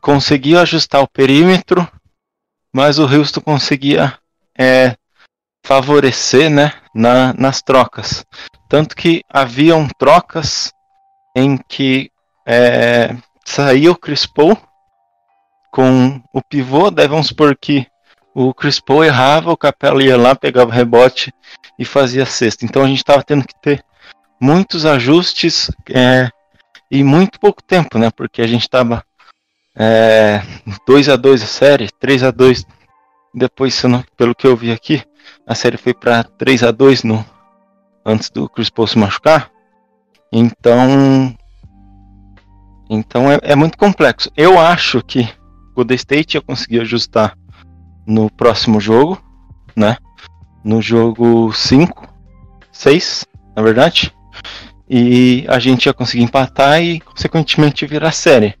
[0.00, 1.86] conseguiu ajustar o perímetro,
[2.72, 4.18] mas o Houston conseguia
[4.58, 4.96] é,
[5.64, 8.26] favorecer, né, na, nas trocas.
[8.68, 10.72] Tanto que haviam trocas
[11.36, 12.10] em que
[12.46, 14.56] é, saía o Chris Paul
[15.70, 17.86] com o pivô, daí vamos supor que
[18.34, 21.32] o Chris Paul errava, o Capela ia lá, pegava o rebote
[21.78, 22.64] e fazia cesta.
[22.64, 23.84] Então a gente estava tendo que ter
[24.40, 26.28] muitos ajustes é,
[26.90, 28.10] e muito pouco tempo, né?
[28.10, 29.04] Porque a gente estava
[29.76, 30.42] é,
[30.86, 32.64] 2 a 2 a série, 3 a 2
[33.34, 33.82] depois,
[34.16, 35.02] pelo que eu vi aqui,
[35.46, 37.24] a série foi para 3 a 2 no
[38.04, 39.50] antes do Chris Paul se machucar.
[40.32, 41.34] Então,
[42.94, 44.30] então é, é muito complexo.
[44.36, 45.20] Eu acho que
[45.72, 47.36] o Golden State ia conseguir ajustar
[48.06, 49.20] no próximo jogo,
[49.76, 49.96] né?
[50.64, 52.08] No jogo 5,
[52.72, 53.24] 6,
[53.56, 54.12] na verdade.
[54.88, 58.54] E a gente ia conseguir empatar e, consequentemente, virar série.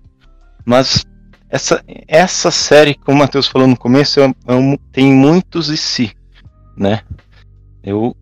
[0.64, 1.04] Mas
[1.50, 5.76] essa, essa série, como o Matheus falou no começo, é, é um- tem muitos e
[5.76, 6.12] si,
[6.76, 7.02] né?
[7.82, 8.16] Eu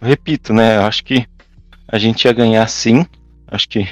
[0.00, 0.76] repito, né?
[0.76, 1.26] Eu acho que
[1.88, 3.04] a gente ia ganhar sim.
[3.48, 3.88] Acho que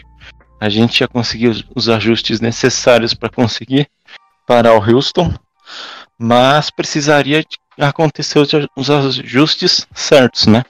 [0.65, 3.87] a gente ia conseguir os, ajustes necessários para conseguir
[4.47, 5.31] parar o Houston,
[6.19, 7.45] mas precisaria
[7.79, 10.63] acontecer os, aj- os ajustes certos, né?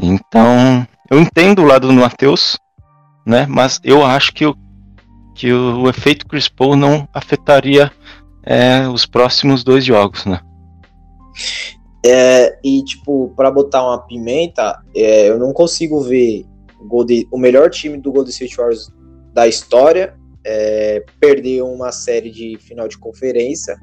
[0.00, 2.56] Então, eu entendo o lado do Matheus,
[3.26, 3.44] né?
[3.46, 4.56] Mas eu acho que o,
[5.34, 7.92] que o, efeito Chris Paul não afetaria
[8.42, 10.40] é, os próximos dois jogos, né?
[12.04, 16.46] É, e, tipo, pra botar uma pimenta, é, eu não consigo ver
[16.80, 18.90] o, Golden- o melhor time do Golden State Warriors
[19.32, 20.14] da história
[20.44, 23.78] é, perder uma série de final de conferência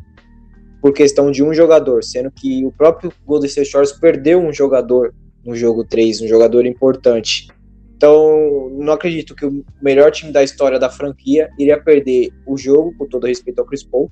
[0.82, 5.14] por questão de um jogador, sendo que o próprio Golden State Warriors perdeu um jogador
[5.44, 7.48] no jogo 3, um jogador importante.
[7.96, 12.96] Então, não acredito que o melhor time da história da franquia iria perder o jogo,
[12.98, 14.10] com todo respeito ao Chris Paul,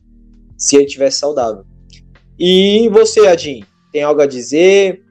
[0.57, 1.63] se ele tivesse saudável.
[2.37, 5.01] E você, Adin, tem algo a dizer?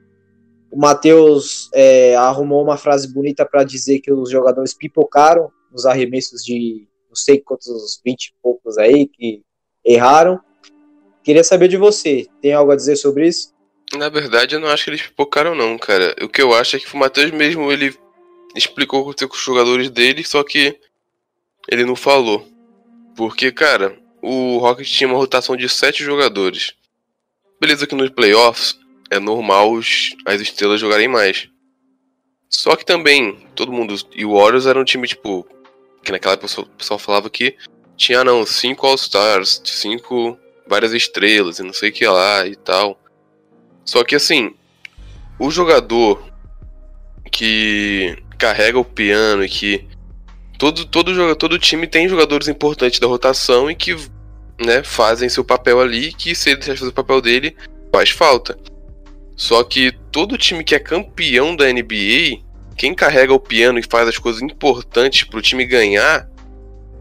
[0.69, 6.43] O Matheus é, arrumou uma frase bonita para dizer que os jogadores pipocaram nos arremessos
[6.43, 9.43] de não sei quantos 20 e poucos aí que
[9.85, 10.39] erraram.
[11.23, 13.53] Queria saber de você, tem algo a dizer sobre isso?
[13.95, 16.15] Na verdade, eu não acho que eles pipocaram, não, cara.
[16.21, 17.95] O que eu acho é que o Matheus mesmo, ele
[18.55, 20.77] explicou com os jogadores dele, só que
[21.69, 22.47] ele não falou.
[23.15, 26.73] Porque, cara, o Rocket tinha uma rotação de sete jogadores.
[27.61, 28.77] Beleza que nos playoffs
[29.11, 31.49] é normal os- as estrelas jogarem mais.
[32.49, 33.95] Só que também, todo mundo.
[34.15, 35.45] E o Warriors era um time, tipo.
[36.07, 37.57] Que naquela época o pessoal- falava que
[37.97, 42.97] tinha, não, cinco All-Stars, cinco várias estrelas e não sei o que lá e tal.
[43.83, 44.53] Só que assim,
[45.37, 46.23] o jogador
[47.29, 49.85] que carrega o piano e que
[50.57, 53.93] todo todo joga- todo time tem jogadores importantes da rotação e que
[54.59, 57.53] né, fazem seu papel ali, que se ele deixar de fazer o papel dele,
[57.91, 58.57] faz falta.
[59.35, 62.39] Só que todo time que é campeão da NBA,
[62.77, 66.29] quem carrega o piano e faz as coisas importantes pro time ganhar,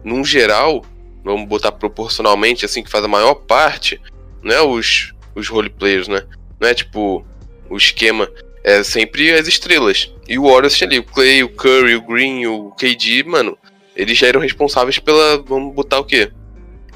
[0.02, 0.84] num geral,
[1.22, 4.00] vamos botar proporcionalmente assim que faz a maior parte,
[4.42, 6.22] não é os os role players, né?
[6.58, 7.24] Não é tipo
[7.68, 8.28] o esquema
[8.64, 10.12] é sempre as estrelas.
[10.28, 13.56] E o Warriors tinha ali o Clay, o Curry, o Green, o KD, mano,
[13.94, 16.32] eles já eram responsáveis pela, vamos botar o quê?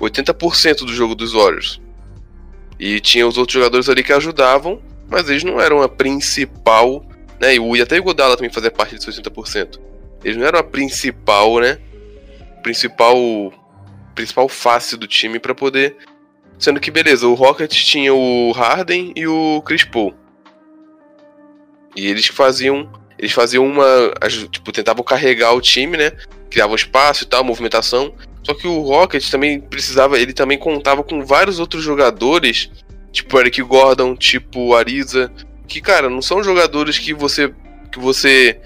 [0.01, 1.81] 80% do jogo dos Warriors.
[2.79, 7.05] E tinha os outros jogadores ali que ajudavam, mas eles não eram a principal,
[7.41, 7.55] né?
[7.55, 9.81] E até o Godala também fazia parte desses 80%.
[10.23, 11.79] Eles não eram a principal, né?
[12.63, 13.17] Principal
[14.15, 15.97] principal face do time para poder
[16.59, 20.15] sendo que beleza, o Rockets tinha o Harden e o Chris Paul.
[21.97, 23.85] E eles faziam eles faziam uma,
[24.51, 26.13] tipo, tentavam carregar o time, né?
[26.51, 28.15] Criavam espaço e tal, movimentação.
[28.43, 32.71] Só que o Rockets também precisava, ele também contava com vários outros jogadores,
[33.13, 35.31] tipo Eric Gordon, tipo Ariza,
[35.71, 37.55] que cara, não são jogadores que você
[37.93, 38.61] que você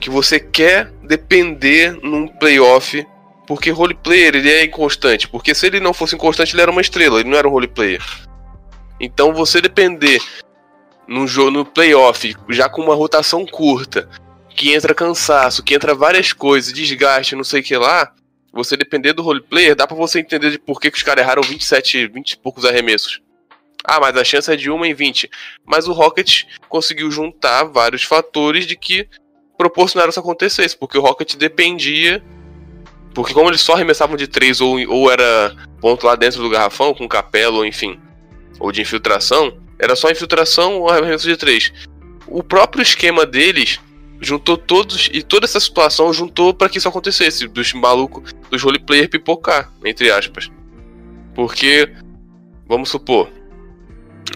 [0.00, 3.06] que você quer depender num playoff,
[3.46, 7.20] porque roleplayer ele é inconstante, porque se ele não fosse inconstante ele era uma estrela,
[7.20, 8.02] ele não era um roleplayer.
[8.98, 10.20] Então você depender
[11.06, 14.08] no jogo no playoff, já com uma rotação curta,
[14.48, 18.10] que entra cansaço, que entra várias coisas, desgaste, não sei o que lá,
[18.52, 21.42] você depender do roleplayer, dá para você entender de por que, que os caras erraram
[21.42, 23.20] 27, 20 e poucos arremessos.
[23.86, 25.30] Ah, mas a chance é de 1 em 20.
[25.64, 29.08] Mas o Rocket conseguiu juntar vários fatores de que
[29.56, 32.22] proporcionaram isso acontecesse, porque o Rocket dependia.
[33.14, 36.92] Porque como eles só arremessavam de 3 ou, ou era ponto lá dentro do garrafão,
[36.92, 37.98] com capela, ou enfim,
[38.58, 41.72] ou de infiltração, era só infiltração ou arremesso de 3.
[42.26, 43.78] O próprio esquema deles
[44.20, 49.08] juntou todos e toda essa situação juntou para que isso acontecesse, dos malucos, dos roleplayer
[49.08, 50.50] pipocar, entre aspas.
[51.34, 51.90] Porque,
[52.66, 53.30] vamos supor,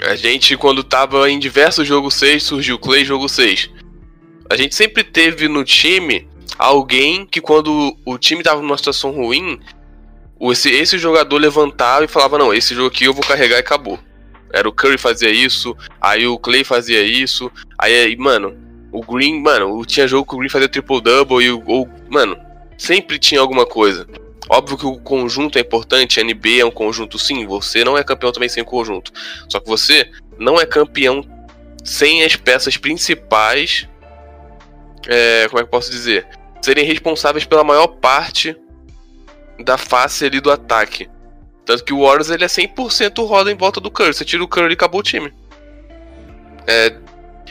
[0.03, 3.71] a gente quando tava em diversos jogos 6, surgiu Clay jogo 6.
[4.49, 9.61] A gente sempre teve no time alguém que quando o time tava numa situação ruim,
[10.41, 13.99] esse, esse jogador levantava e falava, não, esse jogo aqui eu vou carregar e acabou.
[14.53, 18.57] Era o Curry fazia isso, aí o Clay fazia isso, aí, mano,
[18.91, 22.37] o Green, mano, tinha jogo que o Green fazia triple-double e o, mano,
[22.77, 24.07] sempre tinha alguma coisa.
[24.53, 28.33] Óbvio que o conjunto é importante, a é um conjunto sim, você não é campeão
[28.33, 29.13] também sem o conjunto.
[29.49, 31.25] Só que você não é campeão
[31.85, 33.89] sem as peças principais,
[35.07, 36.27] é, como é que eu posso dizer?
[36.61, 38.57] Serem responsáveis pela maior parte
[39.65, 41.09] da face ali do ataque.
[41.65, 44.15] Tanto que o Warriors ele é 100% roda em volta do Curry.
[44.15, 45.33] Você tira o Curry e acabou o time.
[46.67, 46.97] É,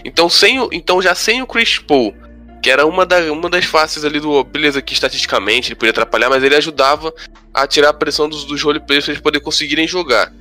[0.04, 2.14] então, sem o, então já sem o Chris Paul,
[2.62, 4.44] que era uma, da, uma das faces ali do.
[4.44, 7.14] Beleza, que estatisticamente ele podia atrapalhar, mas ele ajudava
[7.54, 10.34] a tirar a pressão dos, dos roleplayers pra eles poderem conseguirem jogar.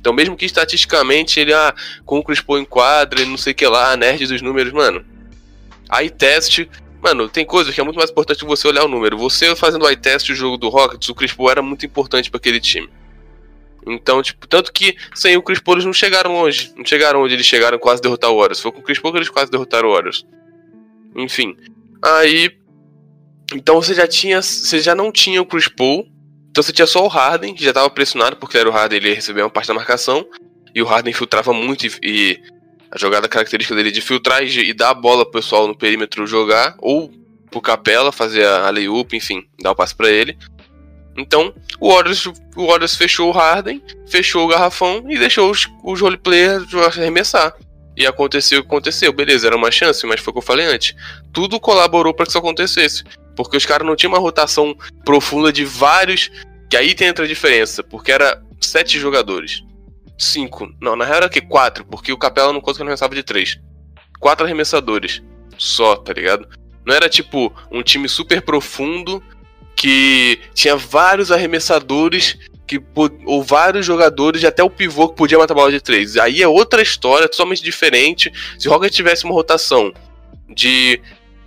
[0.00, 1.74] Então, mesmo que estatisticamente ele, ah,
[2.06, 5.04] com o Chris Paul em quadra, não sei o que lá, nerd dos números, mano.
[5.88, 6.70] Aí teste.
[7.02, 9.16] Mano, tem coisa que é muito mais importante você olhar o número.
[9.18, 12.30] Você fazendo o eye test o jogo do Rockets, o Chris Paul era muito importante
[12.30, 12.88] para aquele time.
[13.86, 16.72] Então, tipo, tanto que sem o Chris Paul eles não chegaram longe.
[16.76, 18.60] Não chegaram onde eles chegaram quase derrotar o Warriors.
[18.60, 20.24] Foi com o Chris Paul que eles quase derrotaram o Warriors.
[21.16, 21.56] Enfim.
[22.02, 22.50] Aí.
[23.54, 24.40] Então você já tinha.
[24.42, 26.06] Você já não tinha o Chris Paul.
[26.50, 29.14] Então você tinha só o Harden, que já estava pressionado, porque era o Harden, ele
[29.14, 30.26] recebia uma parte da marcação.
[30.74, 32.42] E o Harden filtrava muito e, e
[32.90, 36.26] a jogada característica dele de filtrar e, e dar a bola pro pessoal no perímetro
[36.26, 37.10] jogar, ou
[37.50, 40.36] pro Capela fazer a lay-up, enfim, dar o passe para ele.
[41.16, 46.00] Então, o Warriors, o Warriors fechou o Harden, fechou o garrafão e deixou os, os
[46.00, 47.54] roleplayers arremessar.
[48.00, 49.12] E aconteceu o que aconteceu.
[49.12, 50.96] Beleza, era uma chance, mas foi o que eu falei antes.
[51.34, 53.04] Tudo colaborou para que isso acontecesse.
[53.36, 56.30] Porque os caras não tinham uma rotação profunda de vários.
[56.70, 57.82] Que aí tem outra diferença.
[57.82, 59.62] Porque era sete jogadores.
[60.16, 60.74] Cinco.
[60.80, 61.84] Não, na real era que quatro.
[61.84, 63.60] Porque o Capela não conseguia arremessava de três.
[64.18, 65.22] Quatro arremessadores.
[65.58, 66.48] Só, tá ligado?
[66.86, 69.22] Não era tipo um time super profundo
[69.76, 72.38] que tinha vários arremessadores
[72.70, 72.80] que,
[73.26, 76.16] ou vários jogadores, até o pivô que podia matar a bola de três.
[76.16, 78.32] Aí é outra história, totalmente diferente.
[78.56, 79.92] Se o Rocket tivesse uma rotação
[80.48, 81.00] de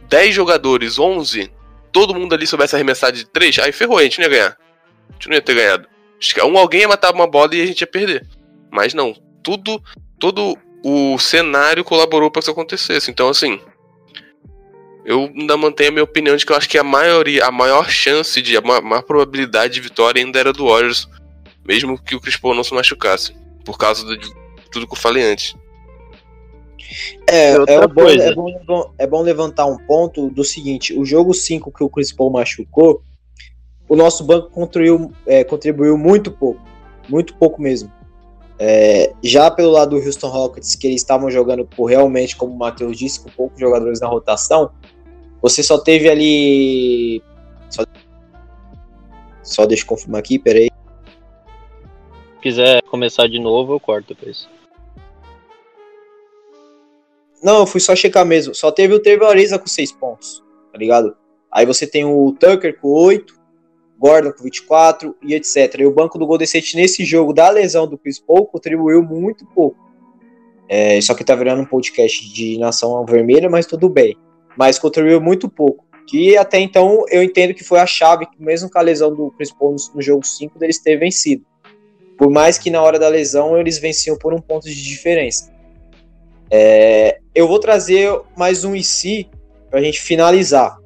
[0.10, 1.50] 10 jogadores, 11,
[1.94, 4.58] todo mundo ali soubesse arremessar de três, aí ferrou, a gente não ia ganhar.
[5.10, 5.88] A gente não ia ter ganhado.
[6.46, 8.28] Um, alguém ia matar uma bola e a gente ia perder.
[8.70, 9.82] Mas não, tudo,
[10.20, 13.10] todo o cenário colaborou para isso acontecesse.
[13.10, 13.62] Então, assim,
[15.06, 17.90] eu ainda mantenho a minha opinião de que eu acho que a maioria, a maior
[17.90, 21.10] chance de, a maior probabilidade de vitória ainda era do Warriors,
[21.66, 24.34] mesmo que o Chris Paul não se machucasse, por causa de
[24.72, 25.56] tudo que eu falei antes.
[27.30, 31.72] É, é, bom, é, bom, é bom levantar um ponto do seguinte: o jogo 5
[31.72, 33.02] que o Chris Paul machucou,
[33.88, 36.62] o nosso banco contribuiu, é, contribuiu muito pouco,
[37.10, 37.92] muito pouco mesmo.
[38.60, 42.58] É, já pelo lado do Houston Rockets, que eles estavam jogando por realmente, como o
[42.58, 44.72] Matheus disse, com poucos jogadores na rotação,
[45.44, 47.22] você só teve ali.
[47.70, 47.84] Só,
[49.44, 50.70] só deixa eu confirmar aqui, peraí.
[52.36, 54.48] Se quiser começar de novo, eu corto depois.
[57.44, 58.56] Não, eu fui só checar mesmo.
[58.56, 60.42] Só teve o Trevor com 6 pontos,
[60.72, 61.18] tá ligado?
[61.52, 63.38] Aí você tem o Tucker com 8,
[64.00, 65.76] Gordon com 24 e etc.
[65.80, 69.46] E o banco do Golden State nesse jogo da lesão do Chris Paul contribuiu muito
[69.48, 69.78] pouco.
[70.70, 74.18] É, só que tá virando um podcast de nação vermelha, mas tudo bem.
[74.58, 75.86] Mas contribuiu muito pouco.
[76.08, 79.52] Que até então eu entendo que foi a chave, mesmo com a lesão do Chris
[79.52, 81.46] Paul no, no jogo 5, deles ter vencido.
[82.18, 85.52] Por mais que na hora da lesão eles venciam por um ponto de diferença.
[86.52, 89.28] É, eu vou trazer mais um IC
[89.70, 90.78] para a gente finalizar.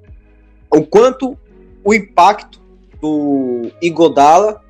[0.72, 1.38] O quanto
[1.84, 2.61] o impacto
[3.01, 4.61] do Igodala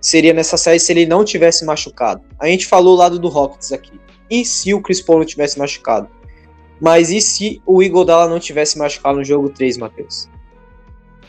[0.00, 2.22] seria nessa série se ele não tivesse machucado.
[2.38, 4.00] A gente falou o lado do Rockets aqui.
[4.30, 6.08] E se o Chris Paul não tivesse machucado?
[6.80, 10.28] Mas e se o Igodala não tivesse machucado no jogo 3, Matheus?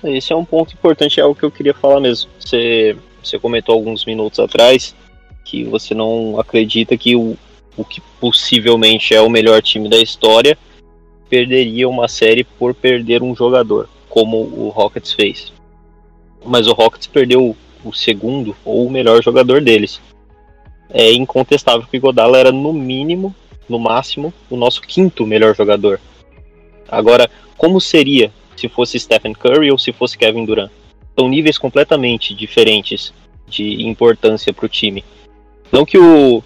[0.03, 2.29] Esse é um ponto importante, é o que eu queria falar mesmo.
[2.39, 4.95] Você, você comentou alguns minutos atrás
[5.43, 7.37] que você não acredita que o,
[7.75, 10.57] o que possivelmente é o melhor time da história
[11.29, 15.53] perderia uma série por perder um jogador, como o Rockets fez.
[16.45, 20.01] Mas o Rockets perdeu o segundo ou o melhor jogador deles.
[20.89, 23.33] É incontestável que o Godala era no mínimo,
[23.71, 25.99] no máximo, o nosso quinto melhor jogador.
[26.87, 30.69] Agora, como seria se fosse Stephen Curry ou se fosse Kevin Durant?
[31.17, 33.13] São níveis completamente diferentes
[33.47, 35.03] de importância para o time.
[35.71, 36.43] Não que o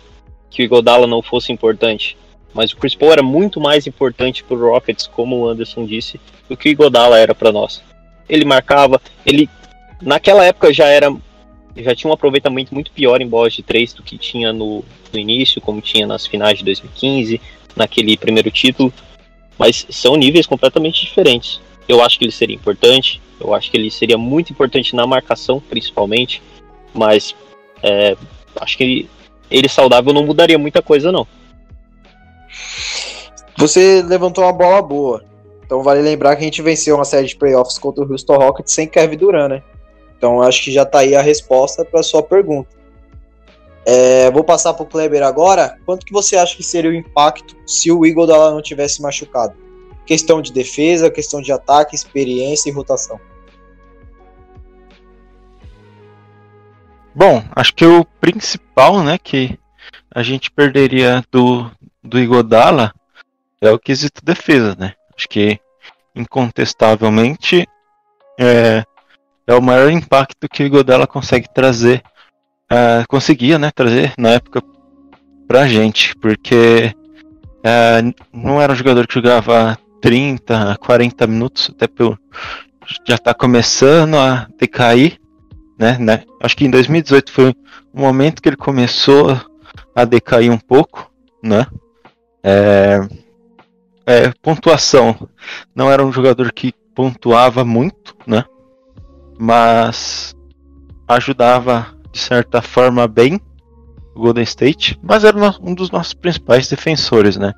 [0.49, 0.69] que
[1.07, 2.17] não fosse importante,
[2.53, 6.19] mas o Chris Paul era muito mais importante para o Rockets, como o Anderson disse,
[6.47, 7.84] do que o Godala era para nós.
[8.30, 9.49] Ele marcava, ele
[10.01, 11.13] naquela época já era
[11.78, 15.19] já tinha um aproveitamento muito pior em bolas de três do que tinha no, no
[15.19, 17.41] início, como tinha nas finais de 2015,
[17.76, 18.93] naquele primeiro título,
[19.57, 21.59] mas são níveis completamente diferentes.
[21.88, 25.59] Eu acho que ele seria importante, eu acho que ele seria muito importante na marcação,
[25.59, 26.41] principalmente,
[26.93, 27.36] mas
[27.84, 28.15] é,
[28.61, 29.09] acho que ele,
[29.51, 31.28] ele saudável não mudaria muita coisa, não.
[33.57, 35.23] Você levantou uma bola boa.
[35.65, 38.73] Então vale lembrar que a gente venceu uma série de playoffs contra o Houston Rockets
[38.73, 39.63] sem Kevin Durant, né?
[40.26, 42.76] Então acho que já está aí a resposta para sua pergunta.
[43.86, 45.78] É, vou passar para o Kleber agora.
[45.86, 49.55] Quanto que você acha que seria o impacto se o Iguodala não tivesse machucado?
[50.03, 53.19] Questão de defesa, questão de ataque, experiência e rotação.
[57.13, 59.59] Bom, acho que o principal, né, que
[60.09, 61.69] a gente perderia do,
[62.03, 62.91] do Igodala
[63.61, 64.95] é o quesito defesa, né?
[65.15, 65.59] Acho que
[66.15, 67.67] incontestavelmente
[68.39, 68.84] é,
[69.47, 72.01] é o maior impacto que o Igodala consegue trazer,
[72.71, 74.61] uh, conseguia, né, trazer na época
[75.47, 76.93] pra gente, porque
[77.59, 82.17] uh, não era um jogador que jogava 30, 40 minutos, até pelo
[83.07, 85.19] já tá começando a decair,
[85.77, 86.23] né, né?
[86.41, 87.49] Acho que em 2018 foi
[87.91, 89.39] o momento que ele começou
[89.95, 91.65] a decair um pouco, né?
[92.43, 92.99] É,
[94.05, 95.27] é, pontuação,
[95.73, 98.45] não era um jogador que pontuava muito, né?
[99.38, 100.36] Mas
[101.07, 103.39] ajudava de certa forma bem
[104.15, 107.53] o Golden State, mas era um dos nossos principais defensores, né?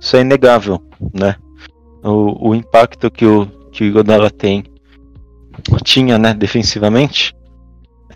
[0.00, 0.82] Isso é inegável,
[1.14, 1.36] né?
[2.02, 4.64] O, o impacto que o que o Godala tem
[5.84, 7.34] tinha, né, defensivamente,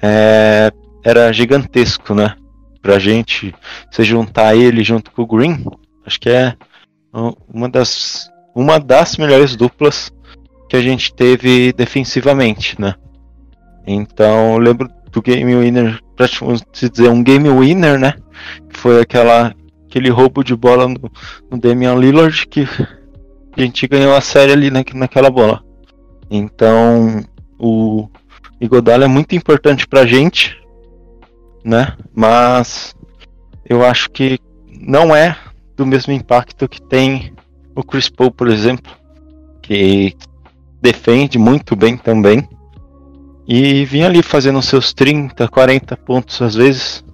[0.03, 0.73] é,
[1.05, 2.35] era gigantesco, né?
[2.83, 3.55] Pra gente
[3.91, 5.65] se juntar ele junto com o Green,
[6.05, 6.57] acho que é
[7.49, 10.12] uma das uma das melhores duplas
[10.69, 12.95] que a gente teve defensivamente, né?
[13.87, 18.14] Então lembro do Game Winner, praticamente dizer um Game Winner, né?
[18.70, 19.55] Foi aquela,
[19.87, 21.11] aquele roubo de bola no,
[21.51, 22.66] no Damian Lillard que
[23.57, 25.62] a gente ganhou a série ali na, naquela bola.
[26.30, 27.24] Então
[27.59, 28.09] o
[28.61, 30.57] Igodala é muito importante pra gente,
[31.64, 31.97] né?
[32.14, 32.95] Mas
[33.64, 35.37] eu acho que não é
[35.76, 37.32] do mesmo impacto que tem
[37.74, 38.93] o Chris Paul, por exemplo,
[39.62, 40.16] que
[40.80, 42.49] defende muito bem também.
[43.47, 47.05] E vinha ali fazendo seus 30, 40 pontos às vezes,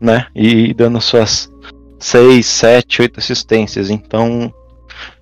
[0.00, 0.26] né?
[0.34, 1.50] E dando suas
[1.98, 3.90] 6, 7, 8 assistências.
[3.90, 4.52] Então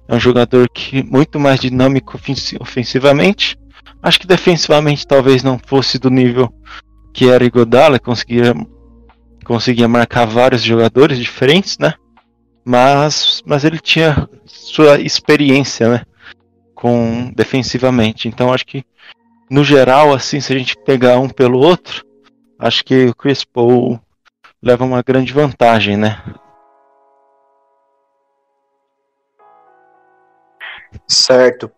[0.07, 2.19] é um jogador que muito mais dinâmico
[2.61, 3.59] ofensivamente.
[4.03, 6.53] Acho que defensivamente talvez não fosse do nível
[7.13, 8.55] que era Igodala, conseguia,
[9.45, 11.95] conseguia marcar vários jogadores diferentes, né?
[12.65, 16.03] Mas, mas ele tinha sua experiência, né?
[16.75, 18.29] Com defensivamente.
[18.29, 18.85] Então acho que
[19.51, 22.05] no geral, assim, se a gente pegar um pelo outro,
[22.59, 24.01] acho que o Chris Paul
[24.63, 26.23] leva uma grande vantagem, né?
[31.07, 31.71] Certo.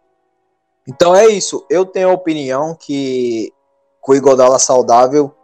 [0.89, 1.67] Então é isso.
[1.69, 3.53] Eu tenho a opinião que
[4.01, 5.35] com o Igodala saudável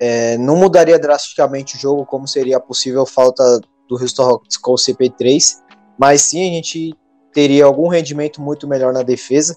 [0.00, 4.72] é, não mudaria drasticamente o jogo, como seria a possível falta do Houston Rockets com
[4.72, 5.62] o CP3,
[5.98, 6.94] mas sim a gente
[7.32, 9.56] teria algum rendimento muito melhor na defesa.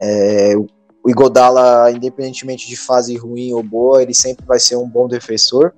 [0.00, 0.54] É,
[1.04, 5.74] o Igodala, independentemente de fase ruim ou boa, ele sempre vai ser um bom defensor.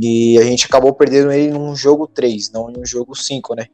[0.00, 3.66] E a gente acabou perdendo ele num jogo 3, não em um jogo 5, né?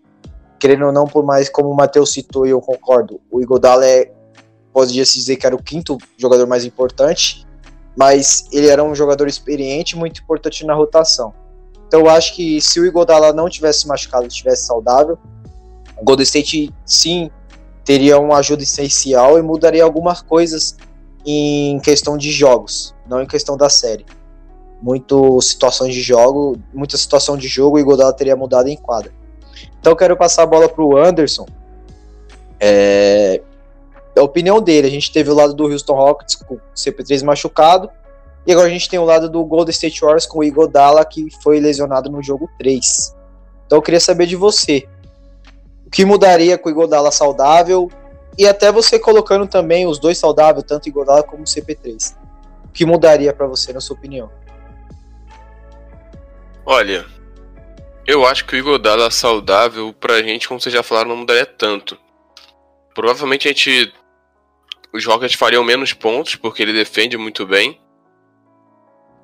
[0.59, 4.12] Querendo ou não, por mais como o Matheus citou e eu concordo, o Igodala é,
[4.72, 7.47] podia se dizer que era o quinto jogador mais importante,
[7.97, 11.35] mas ele era um jogador experiente muito importante na rotação.
[11.87, 15.18] Então eu acho que se o Igodala não tivesse machucado, estivesse saudável,
[16.01, 17.31] o Golden State sim
[17.91, 20.76] teria uma ajuda essencial e mudaria algumas coisas
[21.26, 24.07] em questão de jogos, não em questão da série.
[24.80, 29.11] Muito situações de jogo, muita situação de jogo e Godala teria mudado em quadra.
[29.80, 31.47] Então quero passar a bola para o Anderson.
[32.61, 33.43] É,
[34.16, 37.91] a opinião dele, a gente teve o lado do Houston Rockets com o CP3 machucado,
[38.47, 41.26] e agora a gente tem o lado do Golden State Warriors com o Igodala que
[41.43, 43.16] foi lesionado no jogo 3.
[43.66, 44.86] Então eu queria saber de você,
[45.91, 47.91] o que mudaria com o Igodala saudável
[48.38, 52.14] e até você colocando também os dois saudáveis, tanto Igodala como o CP3.
[52.64, 54.30] O que mudaria para você, na sua opinião?
[56.64, 57.05] Olha,
[58.07, 61.99] eu acho que o Igodala saudável pra gente, como vocês já falaram, não mudaria tanto.
[62.95, 63.93] Provavelmente a gente.
[64.93, 67.80] Os Rockets fariam menos pontos, porque ele defende muito bem.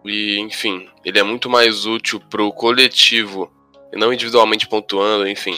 [0.05, 3.53] E, enfim, ele é muito mais útil pro coletivo
[3.93, 5.57] e não individualmente pontuando, enfim.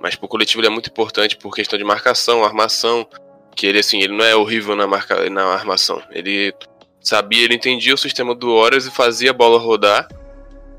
[0.00, 3.06] Mas pro coletivo ele é muito importante por questão de marcação, armação.
[3.54, 6.00] Que ele, assim, ele não é horrível na, marca, na armação.
[6.12, 6.54] Ele
[7.00, 10.08] sabia, ele entendia o sistema do Warriors e fazia a bola rodar.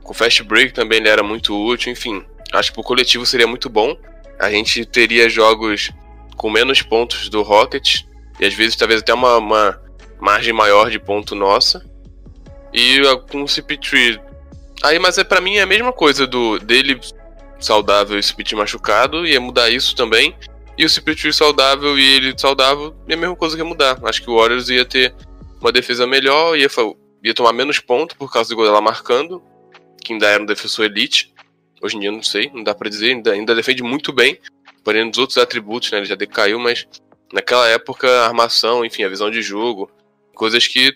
[0.03, 2.23] Com fast break também ele era muito útil, enfim.
[2.53, 3.97] Acho que pro coletivo seria muito bom.
[4.39, 5.91] A gente teria jogos
[6.37, 8.03] com menos pontos do Rocket.
[8.39, 9.81] E às vezes talvez até uma, uma
[10.19, 11.85] margem maior de ponto nossa.
[12.73, 14.19] E com o CP3.
[14.81, 16.99] Aí, mas é para mim é a mesma coisa do dele
[17.59, 20.35] saudável e Speed machucado, ia mudar isso também.
[20.77, 23.99] E o Speed saudável e ele saudável, é a mesma coisa que ia mudar.
[24.03, 25.13] Acho que o Warriors ia ter
[25.59, 26.69] uma defesa melhor, ia,
[27.23, 29.43] ia tomar menos pontos por causa do Godela marcando,
[30.03, 31.33] que ainda era um defensor elite.
[31.81, 34.37] Hoje em dia não sei, não dá pra dizer, ainda, ainda defende muito bem,
[34.83, 36.85] porém nos outros atributos, né, ele já decaiu, mas
[37.31, 39.89] naquela época a armação, enfim, a visão de jogo,
[40.33, 40.93] coisas que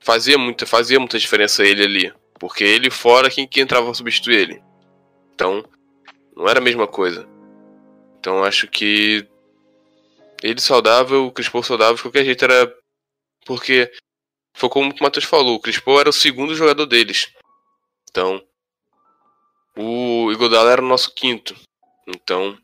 [0.00, 2.12] fazia muita, fazia muita diferença ele ali.
[2.38, 4.62] Porque ele fora, quem que entrava pra substituir ele?
[5.34, 5.64] Então,
[6.36, 7.28] não era a mesma coisa.
[8.18, 9.26] Então acho que
[10.42, 12.74] ele saudável, o Crispo saudável, de qualquer jeito era.
[13.44, 13.90] Porque
[14.56, 17.30] foi como o Matheus falou, o Crispo era o segundo jogador deles.
[18.10, 18.42] Então,
[19.76, 21.54] o Igodala era o nosso quinto.
[22.06, 22.56] Então,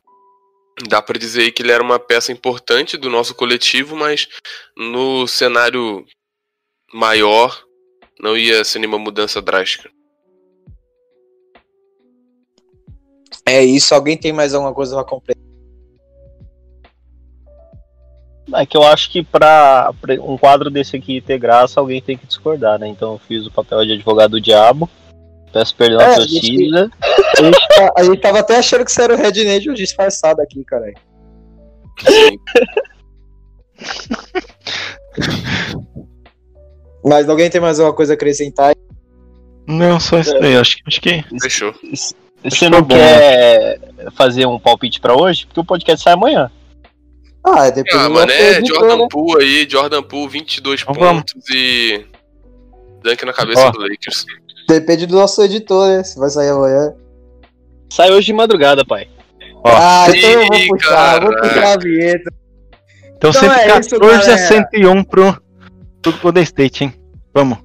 [0.89, 4.29] dá para dizer que ele era uma peça importante do nosso coletivo, mas
[4.77, 6.07] no cenário
[6.93, 7.65] maior
[8.19, 9.91] não ia ser nenhuma mudança drástica.
[13.51, 13.95] É isso.
[13.95, 15.43] Alguém tem mais alguma coisa para completar?
[18.55, 19.93] É que eu acho que para
[20.23, 22.89] um quadro desse aqui ter graça, alguém tem que discordar, né?
[22.89, 24.89] Então eu fiz o papel de advogado do diabo.
[25.53, 26.91] Peço perdão é, à torcida.
[27.37, 30.41] A gente, tá, a gente tava até achando que você era o Red Nation disfarçado
[30.41, 30.95] aqui, caralho.
[37.05, 38.77] Mas alguém tem mais alguma coisa a acrescentar?
[39.67, 40.57] Não, só isso aí.
[40.57, 41.25] Acho, acho que.
[41.41, 41.75] Fechou.
[42.45, 43.79] Você não quer
[44.13, 45.47] fazer um palpite para hoje?
[45.47, 46.51] Porque o podcast sai amanhã.
[47.45, 49.07] Ah, é depois ah, mano, é Jordan né?
[49.11, 51.51] Poole aí, Jordan Poole, 22 então, pontos vamos.
[51.51, 52.07] e
[53.03, 54.27] dunk na cabeça Ó, do Lakers.
[54.69, 56.05] Depende do nosso editor, né?
[56.05, 56.95] Se vai sair amanhã.
[57.91, 59.09] Sai hoje de madrugada, pai.
[59.65, 62.33] Ó, ah, então eu vou puxar, vou puxar a vinheta.
[63.17, 65.43] Então, então 114 é a 101 pro,
[66.01, 66.95] pro Golden State, hein?
[67.35, 67.59] Vamos.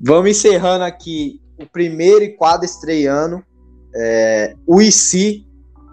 [0.00, 3.42] Vamos encerrando aqui o primeiro quadro estreando
[3.94, 5.44] é, o IC,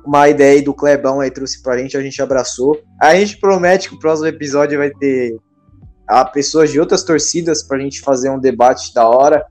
[0.05, 2.79] uma ideia aí do Clebão aí trouxe pra gente, a gente abraçou.
[3.01, 5.37] A gente promete que o próximo episódio vai ter
[6.07, 9.45] a pessoas de outras torcidas pra gente fazer um debate da hora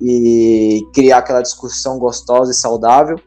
[0.00, 3.18] e criar aquela discussão gostosa e saudável.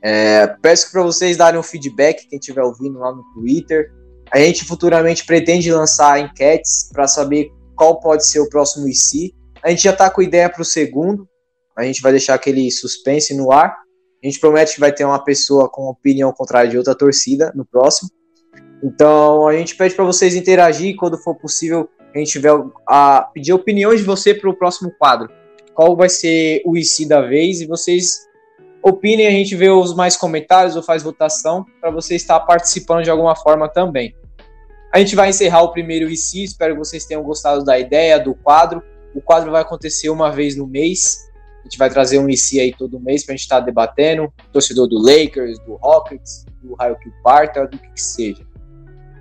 [0.00, 3.90] É, peço para vocês darem um feedback, quem estiver ouvindo lá no Twitter.
[4.30, 9.34] A gente futuramente pretende lançar enquetes para saber qual pode ser o próximo IC.
[9.62, 11.26] A gente já está com ideia para o segundo,
[11.76, 13.76] a gente vai deixar aquele suspense no ar.
[14.22, 17.64] A gente promete que vai ter uma pessoa com opinião contrária de outra torcida no
[17.64, 18.10] próximo.
[18.82, 21.88] Então a gente pede para vocês interagir quando for possível.
[22.14, 22.52] A gente tiver
[22.86, 25.28] a pedir opiniões de você para o próximo quadro.
[25.74, 28.28] Qual vai ser o IC da vez e vocês
[28.84, 33.10] opinem, a gente vê os mais comentários ou faz votação para você estar participando de
[33.10, 34.14] alguma forma também.
[34.92, 38.34] A gente vai encerrar o primeiro IC, espero que vocês tenham gostado da ideia, do
[38.34, 38.82] quadro.
[39.14, 41.30] O quadro vai acontecer uma vez no mês,
[41.64, 44.32] a gente vai trazer um IC aí todo mês para a gente estar tá debatendo,
[44.52, 48.46] torcedor do Lakers, do Rockets, do Raio Parta, do que, que seja.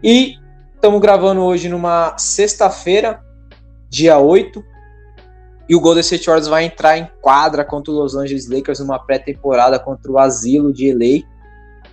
[0.04, 0.38] E
[0.84, 3.24] Estamos gravando hoje numa sexta-feira,
[3.90, 4.62] dia 8.
[5.70, 9.00] E o Golden State Warriors vai entrar em quadra contra o Los Angeles Lakers numa
[9.00, 11.26] pré-temporada contra o Asilo de LA.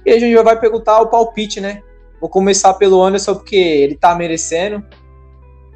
[0.05, 1.81] E a gente vai perguntar o palpite, né?
[2.21, 4.85] Vou começar pelo Anderson porque ele tá merecendo.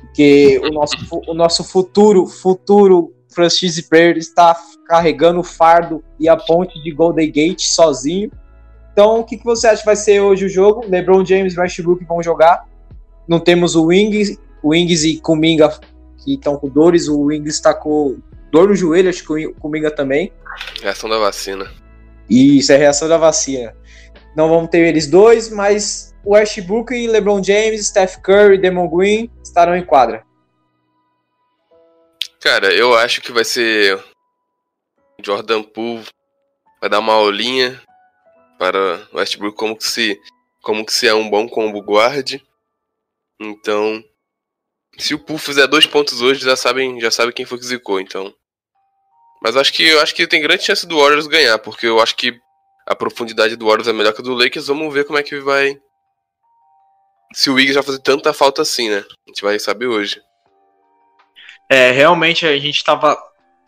[0.01, 0.97] Porque o nosso,
[1.29, 4.57] o nosso futuro, futuro franchise player está
[4.87, 8.31] carregando o fardo e a ponte de Golden Gate sozinho.
[8.93, 10.85] Então, o que, que você acha que vai ser hoje o jogo?
[10.89, 12.67] LeBron James e Westbrook vão jogar.
[13.27, 15.69] Não temos o Wings, o Wings e Kuminga
[16.19, 17.09] que estão com dores.
[17.09, 18.19] O Wings está com
[18.53, 20.33] dor no joelho, acho que o Kuminga também.
[20.81, 21.71] Reação da vacina.
[22.29, 23.75] Isso, é reação da vacina.
[24.37, 29.31] Não vamos ter eles dois, mas o Westbrook e LeBron James, Steph Curry, Demon Green
[29.43, 30.24] estarão em quadra.
[32.45, 33.99] Cara, eu acho que vai ser
[35.25, 36.05] Jordan Poole
[36.79, 37.83] vai dar uma aulinha
[38.59, 40.21] para Westbrook como que se
[40.61, 42.39] como que se é um bom combo guard.
[43.41, 44.05] Então,
[44.99, 47.99] se o Poole fizer dois pontos hoje, já sabem, já sabe quem foi que zicou,
[47.99, 48.31] então.
[49.43, 52.15] Mas acho que eu acho que tem grande chance do Warriors ganhar, porque eu acho
[52.15, 52.39] que
[52.87, 54.67] a profundidade do Warriors é melhor que a do Lakers.
[54.67, 55.81] Vamos ver como é que vai
[57.33, 58.99] se o Wiggins vai fazer tanta falta assim, né?
[58.99, 60.21] A gente vai saber hoje.
[61.69, 63.17] É, realmente a gente estava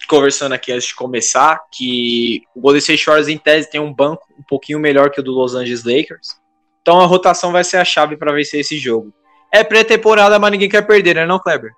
[0.09, 4.27] conversando aqui antes de começar que o Golden State Warriors em tese tem um banco
[4.39, 6.37] um pouquinho melhor que o do Los Angeles Lakers.
[6.83, 9.13] Então a rotação vai ser a chave para vencer esse jogo.
[9.53, 11.73] É pré-temporada, mas ninguém quer perder, né, não, Kleber?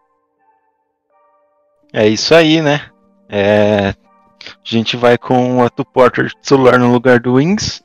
[1.93, 2.91] É isso aí, né?
[3.29, 3.95] É...
[4.41, 7.83] A gente vai com o Otto Porter titular no lugar do Wings.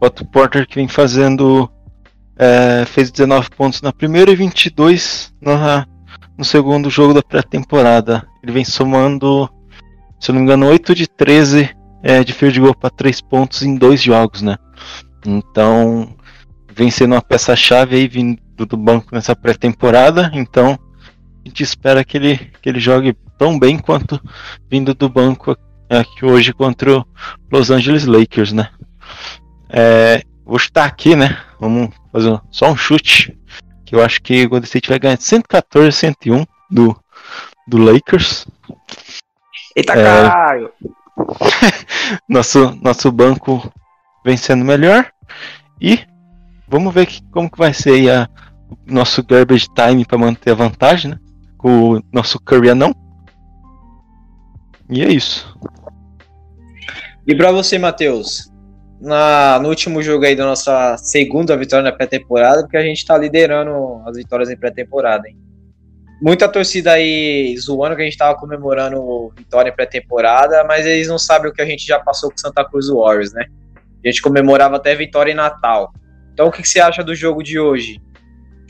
[0.00, 1.70] O Otto Porter que vem fazendo.
[2.36, 2.84] É...
[2.84, 5.86] fez 19 pontos na primeira e 22 na...
[6.42, 8.26] no segundo jogo da pré-temporada.
[8.42, 9.48] Ele vem somando,
[10.18, 11.70] se eu não me engano, 8 de 13
[12.02, 14.56] é, de field goal para 3 pontos em dois jogos, né?
[15.24, 16.16] Então,
[16.74, 20.32] vem sendo uma peça-chave aí vindo do banco nessa pré-temporada.
[20.34, 20.76] Então,
[21.44, 24.20] a gente espera que ele, que ele jogue tão bem quanto
[24.68, 25.56] vindo do banco
[25.88, 27.06] aqui hoje contra o
[27.52, 28.68] Los Angeles Lakers, né?
[29.68, 31.38] É, vou chutar aqui, né?
[31.60, 33.32] Vamos fazer só um chute.
[33.92, 36.98] Que eu acho que o Golden State vai ganhar 114 a 101 do,
[37.68, 38.46] do Lakers.
[39.76, 40.72] Eita é, caralho!
[42.26, 43.70] nosso, nosso banco
[44.24, 45.12] vem sendo melhor.
[45.78, 46.00] E
[46.66, 48.30] vamos ver que, como que vai ser aí a,
[48.70, 51.18] o nosso garbage time para manter a vantagem, né?
[51.58, 52.94] Com o nosso Curry não.
[54.88, 55.54] E é isso.
[57.26, 58.50] E para você, Matheus?
[59.02, 63.18] Na, no último jogo aí da nossa segunda vitória na pré-temporada, porque a gente tá
[63.18, 65.36] liderando as vitórias em pré-temporada, hein?
[66.22, 71.18] Muita torcida aí zoando que a gente tava comemorando vitória em pré-temporada, mas eles não
[71.18, 73.46] sabem o que a gente já passou com Santa Cruz Warriors, né?
[74.04, 75.92] A gente comemorava até vitória em Natal.
[76.32, 78.00] Então o que, que você acha do jogo de hoje?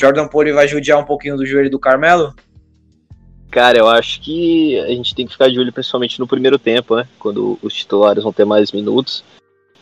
[0.01, 2.35] Jordan Poole vai judiar um pouquinho do joelho do Carmelo?
[3.51, 6.97] Cara, eu acho que a gente tem que ficar de olho principalmente no primeiro tempo,
[6.97, 7.07] né?
[7.19, 9.23] Quando os titulares vão ter mais minutos.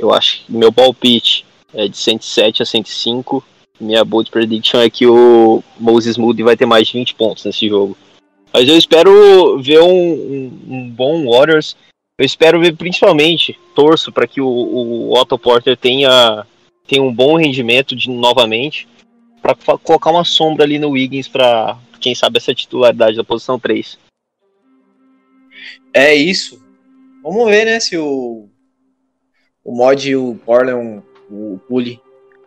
[0.01, 1.45] Eu acho que meu palpite
[1.75, 3.45] é de 107 a 105.
[3.79, 7.69] Minha bold prediction é que o Moses Moody vai ter mais de 20 pontos nesse
[7.69, 7.97] jogo.
[8.51, 11.77] Mas eu espero ver um, um, um bom Warriors.
[12.19, 16.47] Eu espero ver principalmente, torço para que o, o Otto Porter tenha,
[16.87, 18.89] tenha um bom rendimento de novamente
[19.43, 23.99] para colocar uma sombra ali no Wiggins para quem sabe essa titularidade da posição 3.
[25.93, 26.63] É isso.
[27.23, 28.50] Vamos ver, né, se o
[29.65, 32.01] o mod e o Portland, o Puli,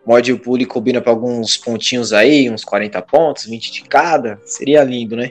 [0.06, 4.38] mod e o Puli combina para alguns pontinhos aí, uns 40 pontos, 20 de cada,
[4.44, 5.30] seria lindo, né?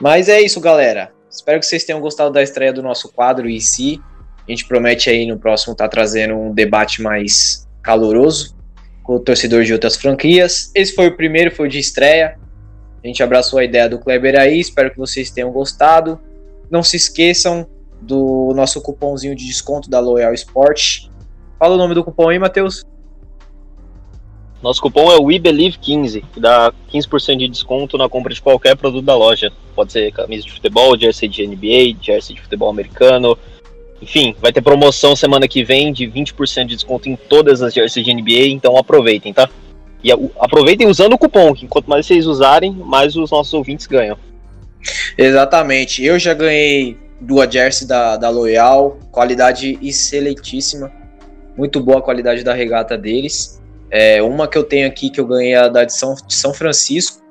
[0.00, 1.12] Mas é isso, galera.
[1.30, 4.00] Espero que vocês tenham gostado da estreia do nosso quadro e se
[4.46, 8.56] a gente promete aí no próximo estar tá trazendo um debate mais caloroso
[9.02, 10.70] com o torcedor de outras franquias.
[10.74, 12.38] Esse foi o primeiro, foi o de estreia.
[13.02, 16.20] A gente abraçou a ideia do Kleber aí, espero que vocês tenham gostado.
[16.70, 17.66] Não se esqueçam
[18.02, 21.06] do nosso cupomzinho de desconto da Loyal Sport.
[21.58, 22.84] Fala o nome do cupom aí, Matheus.
[24.62, 29.16] Nosso cupom é WeBelieve15, que dá 15% de desconto na compra de qualquer produto da
[29.16, 29.52] loja.
[29.74, 33.36] Pode ser camisa de futebol, jersey de NBA, jersey de futebol americano,
[34.02, 38.04] enfim, vai ter promoção semana que vem de 20% de desconto em todas as jerseys
[38.04, 39.48] de NBA, então aproveitem, tá?
[40.02, 44.18] E aproveitem usando o cupom, que quanto mais vocês usarem, mais os nossos ouvintes ganham.
[45.16, 46.04] Exatamente.
[46.04, 50.92] Eu já ganhei duas jersey da, da Loyal, qualidade excelentíssima.
[51.56, 53.60] Muito boa a qualidade da regata deles.
[53.90, 56.52] É, uma que eu tenho aqui que eu ganhei a da de São, de São
[56.52, 57.22] Francisco,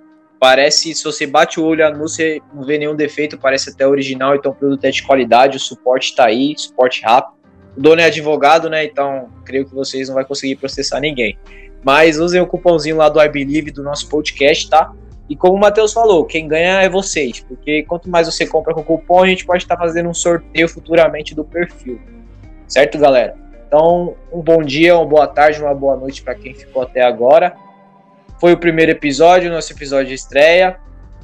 [0.41, 4.35] Parece, se você bate o olho no você não vê nenhum defeito, parece até original,
[4.35, 7.35] então o produto é de qualidade, o suporte está aí, suporte rápido.
[7.77, 8.83] O dono é advogado, né?
[8.83, 11.37] Então creio que vocês não vão conseguir processar ninguém.
[11.83, 14.91] Mas usem o cupomzinho lá do I Believe do nosso podcast, tá?
[15.31, 18.83] E como o Matheus falou, quem ganha é vocês, porque quanto mais você compra com
[18.83, 22.01] cupom, a gente pode estar fazendo um sorteio futuramente do perfil.
[22.67, 23.37] Certo, galera?
[23.65, 27.55] Então, um bom dia, uma boa tarde, uma boa noite para quem ficou até agora.
[28.41, 30.77] Foi o primeiro episódio, nosso episódio de estreia.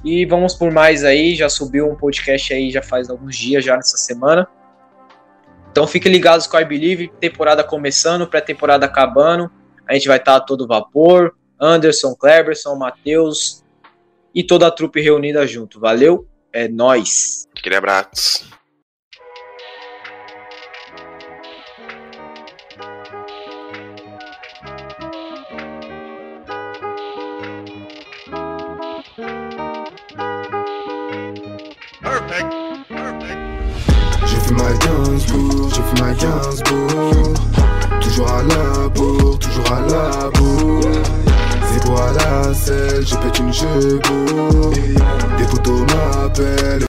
[0.05, 3.75] E vamos por mais aí, já subiu um podcast aí já faz alguns dias já
[3.75, 4.47] nessa semana.
[5.69, 9.51] Então fiquem ligados com a I Believe, temporada começando, pré-temporada acabando.
[9.85, 11.35] A gente vai estar a todo vapor.
[11.59, 13.66] Anderson, Cleberson, Matheus
[14.37, 15.79] e toda a trupe reunida junto.
[15.79, 16.27] Valeu?
[16.53, 17.47] É nós.
[17.57, 18.47] Aquele abraço.
[34.51, 34.71] Ma
[35.99, 36.13] ma
[37.99, 41.26] Toujours à la bourre, toujours à la bourre
[41.69, 44.71] C'est à la selle, j'ai pété une chevaux
[45.37, 46.85] Des photos m'appellent